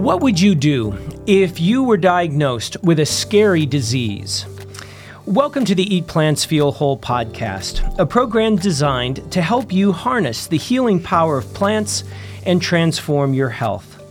What 0.00 0.22
would 0.22 0.40
you 0.40 0.54
do 0.54 0.96
if 1.26 1.60
you 1.60 1.82
were 1.82 1.98
diagnosed 1.98 2.78
with 2.82 3.00
a 3.00 3.04
scary 3.04 3.66
disease? 3.66 4.46
Welcome 5.26 5.66
to 5.66 5.74
the 5.74 5.94
Eat 5.94 6.06
Plants 6.06 6.42
Feel 6.42 6.72
Whole 6.72 6.96
podcast, 6.96 7.98
a 7.98 8.06
program 8.06 8.56
designed 8.56 9.30
to 9.30 9.42
help 9.42 9.70
you 9.70 9.92
harness 9.92 10.46
the 10.46 10.56
healing 10.56 11.02
power 11.02 11.36
of 11.36 11.52
plants 11.52 12.04
and 12.46 12.62
transform 12.62 13.34
your 13.34 13.50
health. 13.50 14.02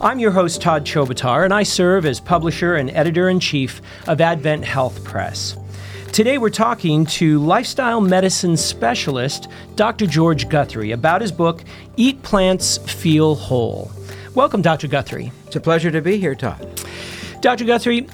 I'm 0.00 0.20
your 0.20 0.30
host, 0.30 0.62
Todd 0.62 0.84
Chobotar, 0.84 1.44
and 1.44 1.52
I 1.52 1.64
serve 1.64 2.06
as 2.06 2.20
publisher 2.20 2.76
and 2.76 2.88
editor 2.90 3.28
in 3.28 3.40
chief 3.40 3.82
of 4.06 4.20
Advent 4.20 4.64
Health 4.64 5.02
Press. 5.02 5.56
Today, 6.12 6.38
we're 6.38 6.50
talking 6.50 7.04
to 7.06 7.40
lifestyle 7.40 8.00
medicine 8.00 8.56
specialist 8.56 9.48
Dr. 9.74 10.06
George 10.06 10.48
Guthrie 10.48 10.92
about 10.92 11.20
his 11.20 11.32
book, 11.32 11.64
Eat 11.96 12.22
Plants 12.22 12.78
Feel 12.78 13.34
Whole. 13.34 13.90
Welcome, 14.34 14.62
Dr. 14.62 14.88
Guthrie. 14.88 15.30
It's 15.46 15.56
a 15.56 15.60
pleasure 15.60 15.90
to 15.90 16.00
be 16.00 16.16
here, 16.16 16.34
Todd. 16.34 16.82
Dr. 17.42 17.66
Guthrie, 17.66 18.08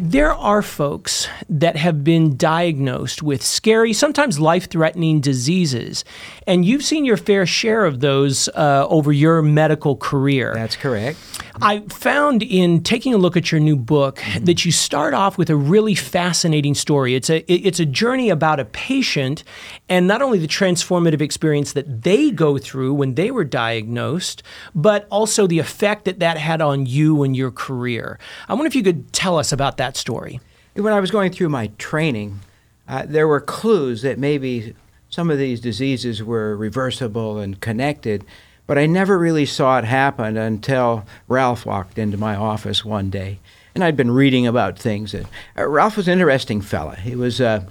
there 0.00 0.32
are 0.32 0.62
folks 0.62 1.28
that 1.50 1.76
have 1.76 2.02
been 2.02 2.38
diagnosed 2.38 3.22
with 3.22 3.42
scary, 3.42 3.92
sometimes 3.92 4.40
life 4.40 4.70
threatening 4.70 5.20
diseases, 5.20 6.06
and 6.46 6.64
you've 6.64 6.82
seen 6.82 7.04
your 7.04 7.18
fair 7.18 7.44
share 7.44 7.84
of 7.84 8.00
those 8.00 8.48
uh, 8.48 8.86
over 8.88 9.12
your 9.12 9.42
medical 9.42 9.94
career. 9.94 10.54
That's 10.54 10.76
correct. 10.76 11.18
I 11.60 11.80
found 11.80 12.42
in 12.42 12.82
taking 12.82 13.12
a 13.12 13.18
look 13.18 13.36
at 13.36 13.52
your 13.52 13.60
new 13.60 13.76
book 13.76 14.16
mm-hmm. 14.16 14.44
that 14.44 14.64
you 14.64 14.72
start 14.72 15.12
off 15.12 15.36
with 15.36 15.50
a 15.50 15.56
really 15.56 15.94
fascinating 15.94 16.74
story. 16.74 17.14
It's 17.14 17.28
a 17.28 17.40
it's 17.52 17.80
a 17.80 17.84
journey 17.84 18.30
about 18.30 18.60
a 18.60 18.64
patient 18.64 19.44
and 19.88 20.06
not 20.06 20.22
only 20.22 20.38
the 20.38 20.48
transformative 20.48 21.20
experience 21.20 21.72
that 21.74 22.02
they 22.02 22.30
go 22.30 22.58
through 22.58 22.94
when 22.94 23.14
they 23.14 23.30
were 23.30 23.44
diagnosed, 23.44 24.42
but 24.74 25.06
also 25.10 25.46
the 25.46 25.58
effect 25.58 26.04
that 26.06 26.20
that 26.20 26.38
had 26.38 26.62
on 26.62 26.86
you 26.86 27.22
and 27.22 27.36
your 27.36 27.50
career. 27.50 28.18
I 28.48 28.54
wonder 28.54 28.66
if 28.66 28.76
you 28.76 28.82
could 28.82 29.12
tell 29.12 29.38
us 29.38 29.52
about 29.52 29.76
that 29.76 29.96
story. 29.96 30.40
When 30.74 30.92
I 30.92 31.00
was 31.00 31.10
going 31.10 31.32
through 31.32 31.50
my 31.50 31.66
training, 31.76 32.40
uh, 32.88 33.04
there 33.06 33.28
were 33.28 33.40
clues 33.40 34.02
that 34.02 34.18
maybe 34.18 34.74
some 35.10 35.30
of 35.30 35.36
these 35.36 35.60
diseases 35.60 36.22
were 36.22 36.56
reversible 36.56 37.38
and 37.38 37.60
connected. 37.60 38.24
But 38.66 38.78
I 38.78 38.86
never 38.86 39.18
really 39.18 39.46
saw 39.46 39.78
it 39.78 39.84
happen 39.84 40.36
until 40.36 41.04
Ralph 41.28 41.66
walked 41.66 41.98
into 41.98 42.16
my 42.16 42.36
office 42.36 42.84
one 42.84 43.10
day. 43.10 43.38
And 43.74 43.82
I'd 43.82 43.96
been 43.96 44.10
reading 44.10 44.46
about 44.46 44.78
things. 44.78 45.12
That, 45.12 45.26
uh, 45.58 45.66
Ralph 45.66 45.96
was 45.96 46.08
an 46.08 46.12
interesting 46.12 46.60
fella. 46.60 46.96
He 46.96 47.16
was 47.16 47.40
uh, 47.40 47.64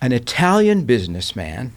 an 0.00 0.12
Italian 0.12 0.84
businessman. 0.84 1.72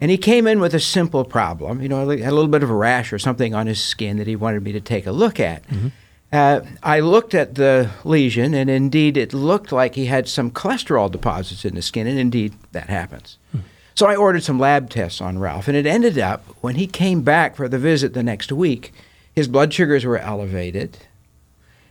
And 0.00 0.10
he 0.10 0.18
came 0.18 0.46
in 0.46 0.60
with 0.60 0.74
a 0.74 0.80
simple 0.80 1.24
problem. 1.24 1.82
You 1.82 1.88
know, 1.88 2.08
had 2.08 2.20
a 2.20 2.30
little 2.30 2.46
bit 2.46 2.62
of 2.62 2.70
a 2.70 2.74
rash 2.74 3.12
or 3.12 3.18
something 3.18 3.54
on 3.54 3.66
his 3.66 3.82
skin 3.82 4.18
that 4.18 4.26
he 4.26 4.36
wanted 4.36 4.62
me 4.62 4.72
to 4.72 4.80
take 4.80 5.06
a 5.06 5.12
look 5.12 5.40
at. 5.40 5.66
Mm-hmm. 5.68 5.88
Uh, 6.30 6.60
I 6.82 7.00
looked 7.00 7.34
at 7.34 7.54
the 7.54 7.90
lesion, 8.04 8.54
and 8.54 8.68
indeed, 8.68 9.16
it 9.16 9.32
looked 9.32 9.72
like 9.72 9.94
he 9.94 10.06
had 10.06 10.28
some 10.28 10.50
cholesterol 10.50 11.10
deposits 11.10 11.64
in 11.64 11.74
the 11.74 11.82
skin, 11.82 12.06
and 12.06 12.18
indeed, 12.18 12.54
that 12.72 12.90
happens. 12.90 13.38
Mm-hmm. 13.48 13.66
So 13.98 14.06
I 14.06 14.14
ordered 14.14 14.44
some 14.44 14.60
lab 14.60 14.90
tests 14.90 15.20
on 15.20 15.40
Ralph, 15.40 15.66
and 15.66 15.76
it 15.76 15.84
ended 15.84 16.20
up 16.20 16.44
when 16.60 16.76
he 16.76 16.86
came 16.86 17.22
back 17.22 17.56
for 17.56 17.68
the 17.68 17.80
visit 17.80 18.14
the 18.14 18.22
next 18.22 18.52
week, 18.52 18.92
his 19.34 19.48
blood 19.48 19.74
sugars 19.74 20.04
were 20.04 20.18
elevated, 20.18 20.98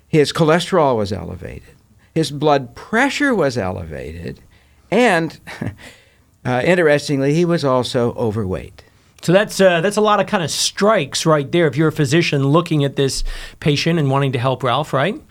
his 0.07 0.31
cholesterol 0.31 0.95
was 0.95 1.11
elevated, 1.11 1.75
his 2.15 2.31
blood 2.31 2.75
pressure 2.75 3.35
was 3.35 3.57
elevated, 3.57 4.39
and 4.89 5.37
uh, 6.45 6.61
interestingly, 6.63 7.33
he 7.33 7.43
was 7.43 7.65
also 7.65 8.13
overweight. 8.13 8.85
So 9.21 9.33
that's 9.33 9.59
uh, 9.59 9.81
that's 9.81 9.97
a 9.97 10.01
lot 10.01 10.21
of 10.21 10.27
kind 10.27 10.45
of 10.45 10.49
strikes 10.49 11.25
right 11.25 11.51
there. 11.51 11.67
If 11.67 11.75
you're 11.75 11.89
a 11.89 11.91
physician 11.91 12.47
looking 12.47 12.85
at 12.85 12.95
this 12.95 13.25
patient 13.59 13.99
and 13.99 14.09
wanting 14.09 14.31
to 14.31 14.39
help 14.39 14.63
Ralph, 14.63 14.93
right? 14.93 15.21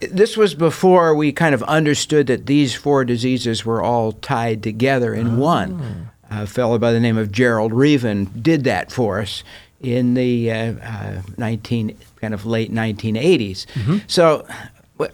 This 0.00 0.36
was 0.36 0.54
before 0.54 1.14
we 1.14 1.32
kind 1.32 1.54
of 1.54 1.62
understood 1.62 2.26
that 2.26 2.44
these 2.44 2.74
four 2.74 3.06
diseases 3.06 3.64
were 3.64 3.80
all 3.80 4.12
tied 4.12 4.62
together 4.62 5.14
in 5.14 5.28
oh. 5.28 5.38
one 5.38 6.10
a 6.42 6.46
fellow 6.46 6.78
by 6.78 6.92
the 6.92 7.00
name 7.00 7.16
of 7.16 7.32
Gerald 7.32 7.72
Reaven 7.72 8.30
did 8.40 8.64
that 8.64 8.92
for 8.92 9.20
us 9.20 9.44
in 9.80 10.14
the 10.14 10.50
uh, 10.50 10.74
uh, 10.82 11.22
19 11.36 11.96
kind 12.20 12.34
of 12.34 12.46
late 12.46 12.72
1980s. 12.72 13.66
Mm-hmm. 13.66 13.98
So 14.06 14.46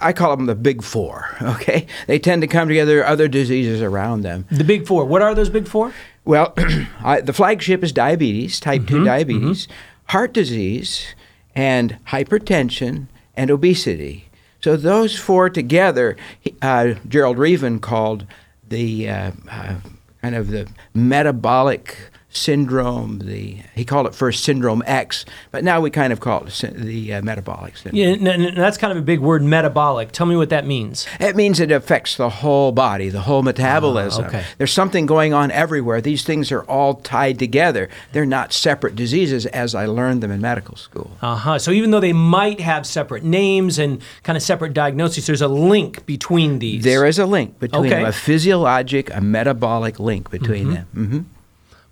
I 0.00 0.12
call 0.12 0.36
them 0.36 0.46
the 0.46 0.54
big 0.54 0.82
four. 0.82 1.28
Okay, 1.42 1.86
they 2.06 2.18
tend 2.18 2.42
to 2.42 2.48
come 2.48 2.68
together. 2.68 3.04
Other 3.04 3.28
diseases 3.28 3.82
around 3.82 4.22
them. 4.22 4.46
The 4.50 4.64
big 4.64 4.86
four. 4.86 5.04
What 5.04 5.22
are 5.22 5.34
those 5.34 5.50
big 5.50 5.66
four? 5.66 5.92
Well, 6.24 6.54
I, 7.04 7.20
the 7.20 7.32
flagship 7.32 7.82
is 7.82 7.92
diabetes, 7.92 8.60
type 8.60 8.82
mm-hmm. 8.82 8.88
two 8.88 9.04
diabetes, 9.04 9.66
mm-hmm. 9.66 9.72
heart 10.06 10.32
disease, 10.32 11.14
and 11.54 11.98
hypertension 12.06 13.08
and 13.36 13.50
obesity. 13.50 14.28
So 14.60 14.76
those 14.76 15.18
four 15.18 15.50
together, 15.50 16.16
uh, 16.62 16.94
Gerald 17.08 17.38
Reaven 17.38 17.80
called 17.80 18.24
the 18.68 19.08
uh, 19.08 19.30
uh, 19.50 19.74
kind 20.22 20.34
of 20.36 20.48
the 20.48 20.68
metabolic 20.94 21.96
syndrome. 22.32 23.20
The 23.20 23.58
he 23.74 23.84
called 23.84 24.06
it 24.06 24.14
first 24.14 24.44
syndrome 24.44 24.82
X, 24.86 25.24
but 25.50 25.62
now 25.62 25.80
we 25.80 25.90
kind 25.90 26.12
of 26.12 26.20
call 26.20 26.46
it 26.46 26.72
the 26.74 27.14
uh, 27.14 27.22
metabolic 27.22 27.76
syndrome. 27.76 28.24
Yeah, 28.24 28.50
that's 28.54 28.78
kind 28.78 28.90
of 28.90 28.98
a 28.98 29.02
big 29.02 29.20
word, 29.20 29.42
metabolic. 29.42 30.12
Tell 30.12 30.26
me 30.26 30.36
what 30.36 30.48
that 30.50 30.66
means. 30.66 31.06
It 31.20 31.36
means 31.36 31.60
it 31.60 31.70
affects 31.70 32.16
the 32.16 32.28
whole 32.28 32.72
body, 32.72 33.08
the 33.08 33.22
whole 33.22 33.42
metabolism. 33.42 34.24
Ah, 34.24 34.28
okay. 34.28 34.44
There's 34.58 34.72
something 34.72 35.06
going 35.06 35.32
on 35.32 35.50
everywhere. 35.50 36.00
These 36.00 36.24
things 36.24 36.50
are 36.50 36.62
all 36.64 36.94
tied 36.94 37.38
together. 37.38 37.88
They're 38.12 38.26
not 38.26 38.52
separate 38.52 38.96
diseases 38.96 39.46
as 39.46 39.74
I 39.74 39.86
learned 39.86 40.22
them 40.22 40.30
in 40.30 40.40
medical 40.40 40.76
school. 40.76 41.16
Uh 41.20 41.36
huh. 41.36 41.58
So 41.58 41.70
even 41.70 41.90
though 41.90 42.00
they 42.00 42.12
might 42.12 42.60
have 42.60 42.86
separate 42.86 43.24
names 43.24 43.78
and 43.78 44.00
kind 44.22 44.36
of 44.36 44.42
separate 44.42 44.72
diagnoses, 44.72 45.26
there's 45.26 45.42
a 45.42 45.48
link 45.48 46.06
between 46.06 46.58
these. 46.58 46.84
There 46.84 47.06
is 47.06 47.18
a 47.18 47.26
link 47.26 47.58
between 47.58 47.86
okay. 47.86 47.96
them, 47.96 48.06
a 48.06 48.12
physiologic, 48.12 49.14
a 49.14 49.20
metabolic 49.20 50.00
link 50.00 50.30
between 50.30 50.64
mm-hmm. 50.66 50.74
them. 50.74 50.88
Mm-hmm. 50.94 51.20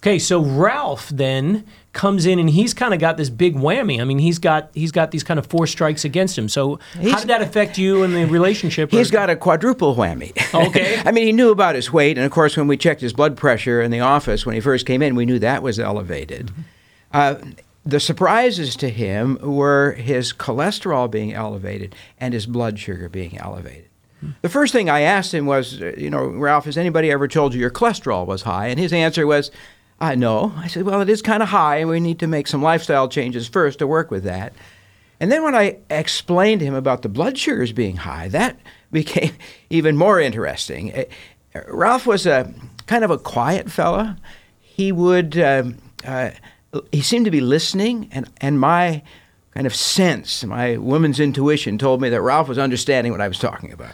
Okay, 0.03 0.19
so 0.19 0.43
Ralph 0.43 1.11
then 1.11 1.67
comes 1.93 2.25
in 2.25 2.39
and 2.39 2.49
he's 2.49 2.73
kind 2.73 2.95
of 2.95 3.01
got 3.01 3.19
this 3.19 3.29
big 3.29 3.55
whammy. 3.55 4.01
I 4.01 4.05
mean, 4.05 4.19
he's 4.19 4.39
got 4.39 4.71
he's 4.73 4.93
got 4.93 5.11
these 5.11 5.23
kind 5.23 5.39
of 5.39 5.47
four 5.47 5.67
strikes 5.67 6.07
against 6.07 6.39
him. 6.39 6.49
So 6.49 6.79
he's, 6.99 7.13
how 7.13 7.19
did 7.19 7.29
that 7.29 7.43
affect 7.43 7.77
you 7.77 8.03
in 8.03 8.15
the 8.15 8.25
relationship? 8.25 8.91
He's 8.91 9.11
or? 9.11 9.13
got 9.13 9.29
a 9.29 9.37
quadruple 9.37 9.95
whammy. 9.95 10.33
Okay. 10.69 11.03
I 11.05 11.13
mean, 11.13 11.27
he 11.27 11.33
knew 11.33 11.51
about 11.51 11.75
his 11.75 11.93
weight, 11.93 12.17
and 12.17 12.25
of 12.25 12.33
course, 12.33 12.57
when 12.57 12.67
we 12.67 12.79
checked 12.79 13.03
his 13.03 13.13
blood 13.13 13.37
pressure 13.37 13.83
in 13.83 13.91
the 13.91 14.01
office 14.01 14.47
when 14.47 14.55
he 14.55 14.61
first 14.61 14.87
came 14.87 15.03
in, 15.03 15.17
we 15.17 15.27
knew 15.27 15.39
that 15.39 15.63
was 15.63 15.79
elevated. 15.79 16.47
Mm-hmm. 16.47 16.63
Uh, 17.13 17.35
the 17.85 18.01
surprises 18.01 18.77
to 18.77 18.89
him 18.89 19.39
were 19.43 19.93
his 19.93 20.33
cholesterol 20.33 21.11
being 21.11 21.35
elevated 21.35 21.95
and 22.19 22.33
his 22.33 22.47
blood 22.47 22.79
sugar 22.79 23.09
being 23.09 23.37
elevated. 23.39 23.89
Hmm. 24.21 24.31
The 24.43 24.49
first 24.49 24.73
thing 24.73 24.89
I 24.89 25.01
asked 25.01 25.33
him 25.33 25.47
was, 25.47 25.81
you 25.81 26.11
know, 26.11 26.27
Ralph, 26.27 26.67
has 26.67 26.77
anybody 26.77 27.11
ever 27.11 27.27
told 27.27 27.55
you 27.55 27.61
your 27.61 27.71
cholesterol 27.71 28.27
was 28.27 28.43
high? 28.43 28.69
And 28.69 28.79
his 28.79 28.93
answer 28.93 29.27
was, 29.27 29.51
I 30.01 30.15
know. 30.15 30.53
I 30.57 30.67
said, 30.69 30.85
well, 30.85 31.03
it 31.03 31.11
is 31.11 31.21
kind 31.21 31.43
of 31.43 31.51
high, 31.51 31.77
and 31.77 31.89
we 31.91 32.01
need 32.01 32.21
to 32.21 32.27
make 32.27 32.47
some 32.47 32.63
lifestyle 32.63 33.09
changes 33.09 33.49
first 33.49 33.81
to 33.81 33.87
work 33.87 34.11
with 34.11 34.25
that. 34.25 34.55
And 35.21 35.31
then 35.31 35.43
when 35.43 35.55
I 35.55 35.77
explained 35.91 36.61
to 36.61 36.67
him 36.67 36.75
about 36.75 37.03
the 37.03 37.11
blood 37.11 37.37
sugars 37.37 37.73
being 37.73 37.97
high, 37.97 38.29
that 38.29 38.59
became 38.93 39.35
even 39.69 39.97
more 39.97 40.19
interesting. 40.19 40.93
Eh, 40.93 41.05
Ralph 41.69 42.07
was 42.07 42.27
a 42.27 42.53
kind 42.87 43.05
of 43.05 43.11
a 43.11 43.19
quiet 43.19 43.71
fella. 43.71 44.17
He 44.61 44.91
would, 44.91 45.39
um, 45.39 45.77
uh, 46.05 46.31
he 46.91 47.03
seemed 47.03 47.27
to 47.27 47.31
be 47.31 47.41
listening, 47.41 48.09
and, 48.13 48.31
and 48.41 48.59
my 48.59 49.03
kind 49.55 49.67
of 49.67 49.75
sense, 49.75 50.45
my 50.45 50.77
woman's 50.77 51.19
intuition 51.19 51.77
told 51.77 52.01
me 52.01 52.09
that 52.09 52.23
Ralph 52.23 52.49
was 52.49 52.59
understanding 52.59 53.13
what 53.13 53.21
I 53.21 53.29
was 53.29 53.39
talking 53.39 53.73
about. 53.73 53.93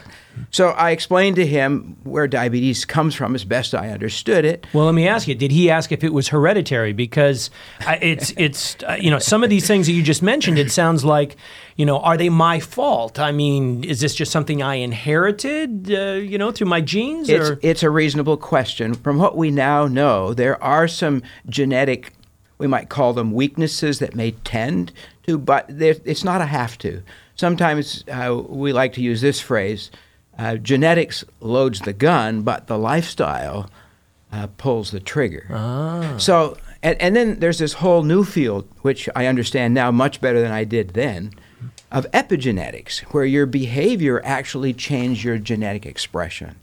So 0.51 0.69
I 0.69 0.91
explained 0.91 1.35
to 1.37 1.47
him 1.47 1.97
where 2.03 2.27
diabetes 2.27 2.85
comes 2.85 3.15
from 3.15 3.33
as 3.33 3.43
best 3.43 3.73
I 3.73 3.89
understood 3.89 4.45
it. 4.45 4.67
Well, 4.71 4.85
let 4.85 4.93
me 4.93 5.07
ask 5.07 5.27
you: 5.27 5.33
Did 5.33 5.51
he 5.51 5.71
ask 5.71 5.91
if 5.91 6.03
it 6.03 6.13
was 6.13 6.27
hereditary? 6.27 6.93
Because 6.93 7.49
it's 7.81 8.33
it's 8.37 8.77
uh, 8.87 8.97
you 8.99 9.09
know 9.09 9.17
some 9.17 9.43
of 9.43 9.49
these 9.49 9.65
things 9.65 9.87
that 9.87 9.93
you 9.93 10.03
just 10.03 10.21
mentioned. 10.21 10.59
It 10.59 10.71
sounds 10.71 11.03
like 11.03 11.37
you 11.75 11.87
know 11.87 11.99
are 12.01 12.17
they 12.17 12.29
my 12.29 12.59
fault? 12.59 13.19
I 13.19 13.31
mean, 13.31 13.83
is 13.83 13.99
this 13.99 14.13
just 14.13 14.31
something 14.31 14.61
I 14.61 14.75
inherited? 14.75 15.91
Uh, 15.91 16.13
you 16.13 16.37
know, 16.37 16.51
through 16.51 16.67
my 16.67 16.81
genes? 16.81 17.29
It's, 17.29 17.51
it's 17.63 17.83
a 17.83 17.89
reasonable 17.89 18.37
question. 18.37 18.93
From 18.93 19.17
what 19.17 19.35
we 19.35 19.49
now 19.49 19.87
know, 19.87 20.35
there 20.35 20.61
are 20.63 20.87
some 20.87 21.23
genetic, 21.49 22.13
we 22.59 22.67
might 22.67 22.89
call 22.89 23.13
them 23.13 23.31
weaknesses 23.31 23.99
that 23.99 24.13
may 24.13 24.31
tend 24.31 24.91
to, 25.27 25.37
but 25.37 25.69
it's 25.69 26.23
not 26.23 26.41
a 26.41 26.45
have 26.45 26.77
to. 26.79 27.03
Sometimes 27.35 28.03
uh, 28.09 28.41
we 28.47 28.73
like 28.73 28.93
to 28.93 29.01
use 29.01 29.21
this 29.21 29.39
phrase 29.39 29.91
uh, 30.37 30.55
genetics 30.55 31.23
loads 31.41 31.81
the 31.81 31.93
gun, 31.93 32.43
but 32.43 32.67
the 32.67 32.77
lifestyle 32.77 33.69
uh, 34.31 34.47
pulls 34.57 34.91
the 34.91 34.99
trigger. 34.99 35.47
Ah. 35.51 36.15
So, 36.17 36.57
and, 36.81 36.99
and 37.01 37.15
then 37.15 37.39
there's 37.39 37.59
this 37.59 37.73
whole 37.73 38.03
new 38.03 38.23
field, 38.23 38.67
which 38.81 39.09
I 39.15 39.25
understand 39.25 39.73
now 39.73 39.91
much 39.91 40.21
better 40.21 40.41
than 40.41 40.51
I 40.51 40.63
did 40.63 40.91
then, 40.91 41.33
of 41.91 42.09
epigenetics, 42.11 42.99
where 43.13 43.25
your 43.25 43.45
behavior 43.45 44.21
actually 44.23 44.73
changes 44.73 45.23
your 45.23 45.37
genetic 45.37 45.85
expression. 45.85 46.55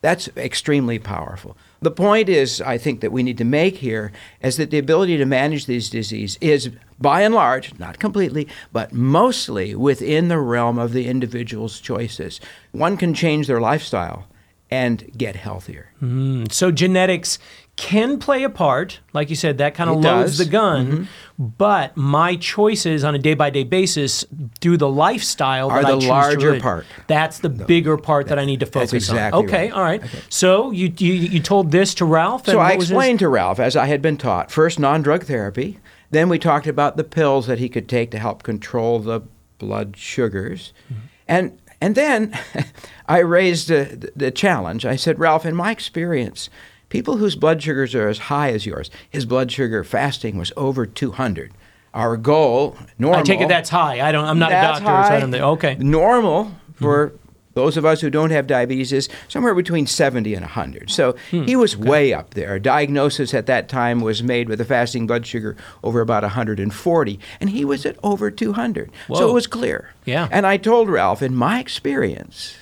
That's 0.00 0.28
extremely 0.36 0.98
powerful. 0.98 1.56
The 1.82 1.90
point 1.90 2.28
is, 2.28 2.60
I 2.60 2.78
think, 2.78 3.00
that 3.00 3.10
we 3.10 3.24
need 3.24 3.38
to 3.38 3.44
make 3.44 3.76
here 3.76 4.12
is 4.40 4.56
that 4.56 4.70
the 4.70 4.78
ability 4.78 5.16
to 5.16 5.26
manage 5.26 5.66
these 5.66 5.90
diseases 5.90 6.38
is, 6.40 6.70
by 7.00 7.22
and 7.22 7.34
large, 7.34 7.76
not 7.78 7.98
completely, 7.98 8.46
but 8.72 8.92
mostly 8.92 9.74
within 9.74 10.28
the 10.28 10.38
realm 10.38 10.78
of 10.78 10.92
the 10.92 11.08
individual's 11.08 11.80
choices. 11.80 12.40
One 12.70 12.96
can 12.96 13.14
change 13.14 13.48
their 13.48 13.60
lifestyle 13.60 14.28
and 14.70 15.10
get 15.18 15.36
healthier. 15.36 15.92
Mm, 16.00 16.50
so 16.50 16.70
genetics 16.70 17.38
can 17.76 18.18
play 18.18 18.42
a 18.42 18.50
part, 18.50 19.00
like 19.12 19.30
you 19.30 19.36
said, 19.36 19.58
that 19.58 19.74
kind 19.74 19.88
of 19.88 19.96
loads 19.96 20.36
does. 20.36 20.38
the 20.38 20.44
gun. 20.44 20.86
Mm-hmm. 20.86 21.44
But 21.56 21.96
my 21.96 22.36
choices 22.36 23.02
on 23.02 23.14
a 23.14 23.18
day 23.18 23.34
by 23.34 23.50
day 23.50 23.64
basis 23.64 24.24
through 24.60 24.76
the 24.76 24.88
lifestyle 24.88 25.70
Are 25.70 25.82
that 25.82 25.88
the 25.88 26.06
larger 26.06 26.60
part. 26.60 26.86
That's 27.06 27.38
the 27.38 27.48
bigger 27.48 27.96
part 27.96 28.28
that 28.28 28.38
I 28.38 28.44
need 28.44 28.60
to 28.60 28.66
focus 28.66 28.92
exactly 28.92 29.38
on. 29.38 29.44
Okay, 29.46 29.64
right. 29.64 29.72
all 29.72 29.82
right. 29.82 30.02
So 30.28 30.70
you, 30.70 30.92
you 30.98 31.14
you 31.14 31.40
told 31.40 31.72
this 31.72 31.94
to 31.94 32.04
Ralph. 32.04 32.42
And 32.46 32.52
So 32.52 32.58
I 32.60 32.72
explained 32.72 33.20
to 33.20 33.28
Ralph, 33.28 33.58
as 33.58 33.74
I 33.74 33.86
had 33.86 34.02
been 34.02 34.18
taught, 34.18 34.50
first 34.50 34.78
non 34.78 35.02
drug 35.02 35.24
therapy. 35.24 35.78
Then 36.12 36.28
we 36.28 36.38
talked 36.38 36.66
about 36.66 36.98
the 36.98 37.04
pills 37.04 37.46
that 37.46 37.58
he 37.58 37.70
could 37.70 37.88
take 37.88 38.10
to 38.10 38.18
help 38.18 38.42
control 38.42 38.98
the 38.98 39.22
blood 39.58 39.96
sugars. 39.96 40.74
Mm-hmm. 40.92 41.06
And, 41.26 41.58
and 41.80 41.94
then 41.94 42.38
I 43.08 43.18
raised 43.20 43.68
the, 43.68 44.12
the 44.14 44.30
challenge. 44.30 44.84
I 44.84 44.96
said, 44.96 45.18
Ralph, 45.18 45.46
in 45.46 45.56
my 45.56 45.70
experience, 45.70 46.50
people 46.92 47.16
whose 47.16 47.34
blood 47.36 47.62
sugars 47.62 47.94
are 47.94 48.06
as 48.08 48.18
high 48.18 48.50
as 48.52 48.66
yours, 48.66 48.90
his 49.08 49.24
blood 49.24 49.50
sugar 49.50 49.82
fasting 49.82 50.36
was 50.36 50.52
over 50.58 50.84
200. 50.84 51.50
Our 51.94 52.18
goal, 52.18 52.76
normal. 52.98 53.20
I 53.20 53.22
take 53.22 53.40
it 53.40 53.48
that's 53.48 53.70
high. 53.70 54.06
I 54.06 54.12
don't. 54.12 54.26
I'm 54.26 54.38
not 54.38 54.52
a 54.52 54.54
doctor, 54.54 54.84
so 54.84 54.90
I 54.92 55.02
high. 55.08 55.20
don't 55.20 55.30
think. 55.30 55.42
Okay. 55.42 55.74
Normal 55.78 56.52
for 56.74 57.14
those 57.54 57.76
of 57.76 57.84
us 57.84 58.00
who 58.00 58.08
don't 58.10 58.30
have 58.30 58.46
diabetes 58.46 58.92
is 58.92 59.08
somewhere 59.28 59.54
between 59.54 59.86
70 59.86 60.32
and 60.34 60.42
100. 60.42 60.90
So 60.90 61.14
Hmm. 61.30 61.42
he 61.44 61.54
was 61.56 61.76
way 61.76 62.12
up 62.14 62.32
there. 62.34 62.58
Diagnosis 62.58 63.34
at 63.34 63.44
that 63.46 63.68
time 63.68 64.00
was 64.00 64.22
made 64.22 64.48
with 64.48 64.58
a 64.60 64.64
fasting 64.64 65.06
blood 65.06 65.26
sugar 65.26 65.54
over 65.82 66.00
about 66.00 66.22
140, 66.22 67.18
and 67.40 67.50
he 67.50 67.64
was 67.64 67.84
at 67.86 67.96
over 68.02 68.30
200. 68.30 68.90
So 69.14 69.28
it 69.28 69.32
was 69.34 69.46
clear. 69.46 69.90
Yeah. 70.06 70.28
And 70.30 70.46
I 70.46 70.56
told 70.56 70.88
Ralph, 70.88 71.20
in 71.22 71.34
my 71.34 71.58
experience, 71.60 72.56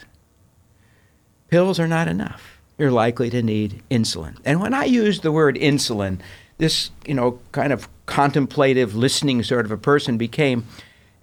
pills 1.49 1.79
are 1.79 1.89
not 1.89 2.09
enough. 2.09 2.50
You're 2.81 2.91
likely 2.91 3.29
to 3.29 3.43
need 3.43 3.83
insulin. 3.91 4.39
And 4.43 4.59
when 4.59 4.73
I 4.73 4.85
used 4.85 5.23
the 5.23 5.31
word 5.31 5.57
insulin, 5.57 6.19
this, 6.57 6.91
you 7.07 7.13
know, 7.13 7.39
kind 7.53 7.75
of 7.75 7.91
contemplative, 8.07 8.95
listening 8.97 9.43
sort 9.43 9.67
of 9.67 9.71
a 9.71 9.77
person 9.77 10.17
became 10.17 10.67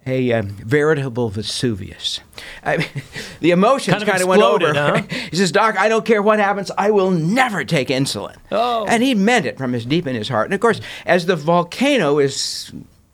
a 0.06 0.34
um, 0.34 0.50
veritable 0.50 1.30
Vesuvius. 1.30 2.20
I 2.64 2.78
mean, 2.78 2.88
the 3.40 3.50
emotions 3.50 3.96
Kind 3.96 4.06
kind 4.06 4.18
of 4.18 4.22
of, 4.22 4.28
went 4.28 4.44
over. 4.44 4.72
huh? 4.72 5.02
he 5.32 5.36
says, 5.36 5.52
Doc, 5.52 5.80
I 5.80 5.90
don't 5.90 6.06
care 6.06 6.22
what 6.22 6.38
happens, 6.38 6.70
I 6.78 6.92
will 6.92 7.10
never 7.10 7.66
take 7.66 7.88
insulin. 7.88 8.36
Oh. 8.52 8.86
And 8.88 9.02
he 9.02 9.16
meant 9.16 9.48
it 9.48 9.58
from 9.58 9.74
his 9.74 9.84
deep 9.84 10.06
in 10.06 10.16
his 10.16 10.30
heart. 10.30 10.46
And 10.46 10.54
of 10.54 10.60
course, 10.60 10.80
as 11.08 11.26
the 11.26 11.36
volcano 11.36 12.20
is 12.20 12.72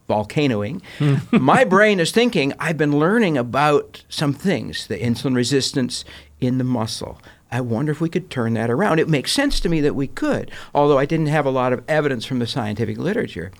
volcanoing, 0.09 0.81
my 1.31 1.63
brain 1.63 2.01
is 2.01 2.11
thinking, 2.11 2.51
I've 2.59 2.77
been 2.77 2.99
learning 2.99 3.37
about 3.37 4.03
some 4.09 4.33
things, 4.33 4.87
the 4.87 4.97
insulin 4.97 5.33
resistance 5.33 6.03
in 6.41 6.57
the 6.57 6.65
muscle. 6.65 7.21
I 7.53 7.61
wonder 7.61 7.91
if 7.91 8.01
we 8.01 8.09
could 8.09 8.29
turn 8.29 8.55
that 8.55 8.71
around. 8.71 8.99
It 8.99 9.07
makes 9.07 9.31
sense 9.31 9.59
to 9.59 9.69
me 9.69 9.79
that 9.81 9.95
we 9.95 10.07
could, 10.07 10.51
although 10.73 10.97
I 10.97 11.05
didn't 11.05 11.27
have 11.27 11.45
a 11.45 11.51
lot 11.51 11.71
of 11.71 11.83
evidence 11.87 12.25
from 12.25 12.39
the 12.39 12.47
scientific 12.47 12.97
literature. 12.97 13.51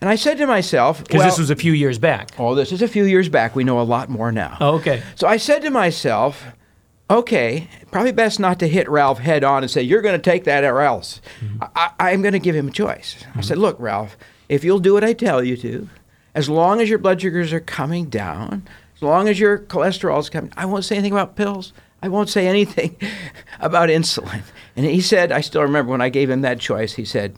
And 0.00 0.10
I 0.10 0.16
said 0.16 0.36
to 0.38 0.46
myself, 0.46 0.98
Because 0.98 1.20
well, 1.20 1.28
this 1.28 1.38
was 1.38 1.50
a 1.50 1.56
few 1.56 1.72
years 1.72 1.98
back. 1.98 2.30
oh, 2.38 2.54
this 2.54 2.72
is 2.72 2.82
a 2.82 2.88
few 2.88 3.04
years 3.04 3.28
back. 3.28 3.54
We 3.54 3.64
know 3.64 3.80
a 3.80 3.82
lot 3.82 4.08
more 4.10 4.32
now. 4.32 4.56
Oh, 4.60 4.74
okay. 4.76 5.02
So 5.14 5.26
I 5.26 5.36
said 5.36 5.62
to 5.62 5.70
myself, 5.70 6.44
okay, 7.08 7.68
probably 7.90 8.12
best 8.12 8.40
not 8.40 8.58
to 8.58 8.68
hit 8.68 8.88
Ralph 8.88 9.20
head 9.20 9.44
on 9.44 9.62
and 9.62 9.70
say, 9.70 9.80
you're 9.80 10.02
going 10.02 10.20
to 10.20 10.30
take 10.30 10.44
that 10.44 10.64
or 10.64 10.80
else. 10.80 11.20
Mm-hmm. 11.40 11.62
I, 11.76 11.92
I'm 11.98 12.22
going 12.22 12.32
to 12.32 12.38
give 12.38 12.56
him 12.56 12.68
a 12.68 12.72
choice. 12.72 13.16
I 13.20 13.28
mm-hmm. 13.28 13.42
said, 13.42 13.58
look, 13.58 13.78
Ralph, 13.78 14.16
if 14.48 14.64
you'll 14.64 14.80
do 14.80 14.94
what 14.94 15.04
I 15.04 15.12
tell 15.12 15.42
you 15.42 15.56
to, 15.58 15.88
as 16.34 16.48
long 16.48 16.80
as 16.80 16.90
your 16.90 16.98
blood 16.98 17.20
sugars 17.20 17.52
are 17.52 17.60
coming 17.60 18.10
down, 18.10 18.66
as 18.96 19.02
long 19.02 19.28
as 19.28 19.38
your 19.38 19.58
cholesterol 19.58 20.18
is 20.18 20.28
coming, 20.28 20.52
I 20.56 20.66
won't 20.66 20.84
say 20.84 20.96
anything 20.96 21.12
about 21.12 21.36
pills. 21.36 21.72
I 22.02 22.08
won't 22.08 22.28
say 22.28 22.46
anything 22.46 22.96
about 23.60 23.88
insulin. 23.88 24.42
And 24.76 24.84
he 24.86 25.00
said, 25.00 25.32
I 25.32 25.40
still 25.40 25.62
remember 25.62 25.90
when 25.92 26.00
I 26.02 26.08
gave 26.08 26.28
him 26.30 26.42
that 26.42 26.60
choice, 26.60 26.94
he 26.94 27.04
said, 27.04 27.36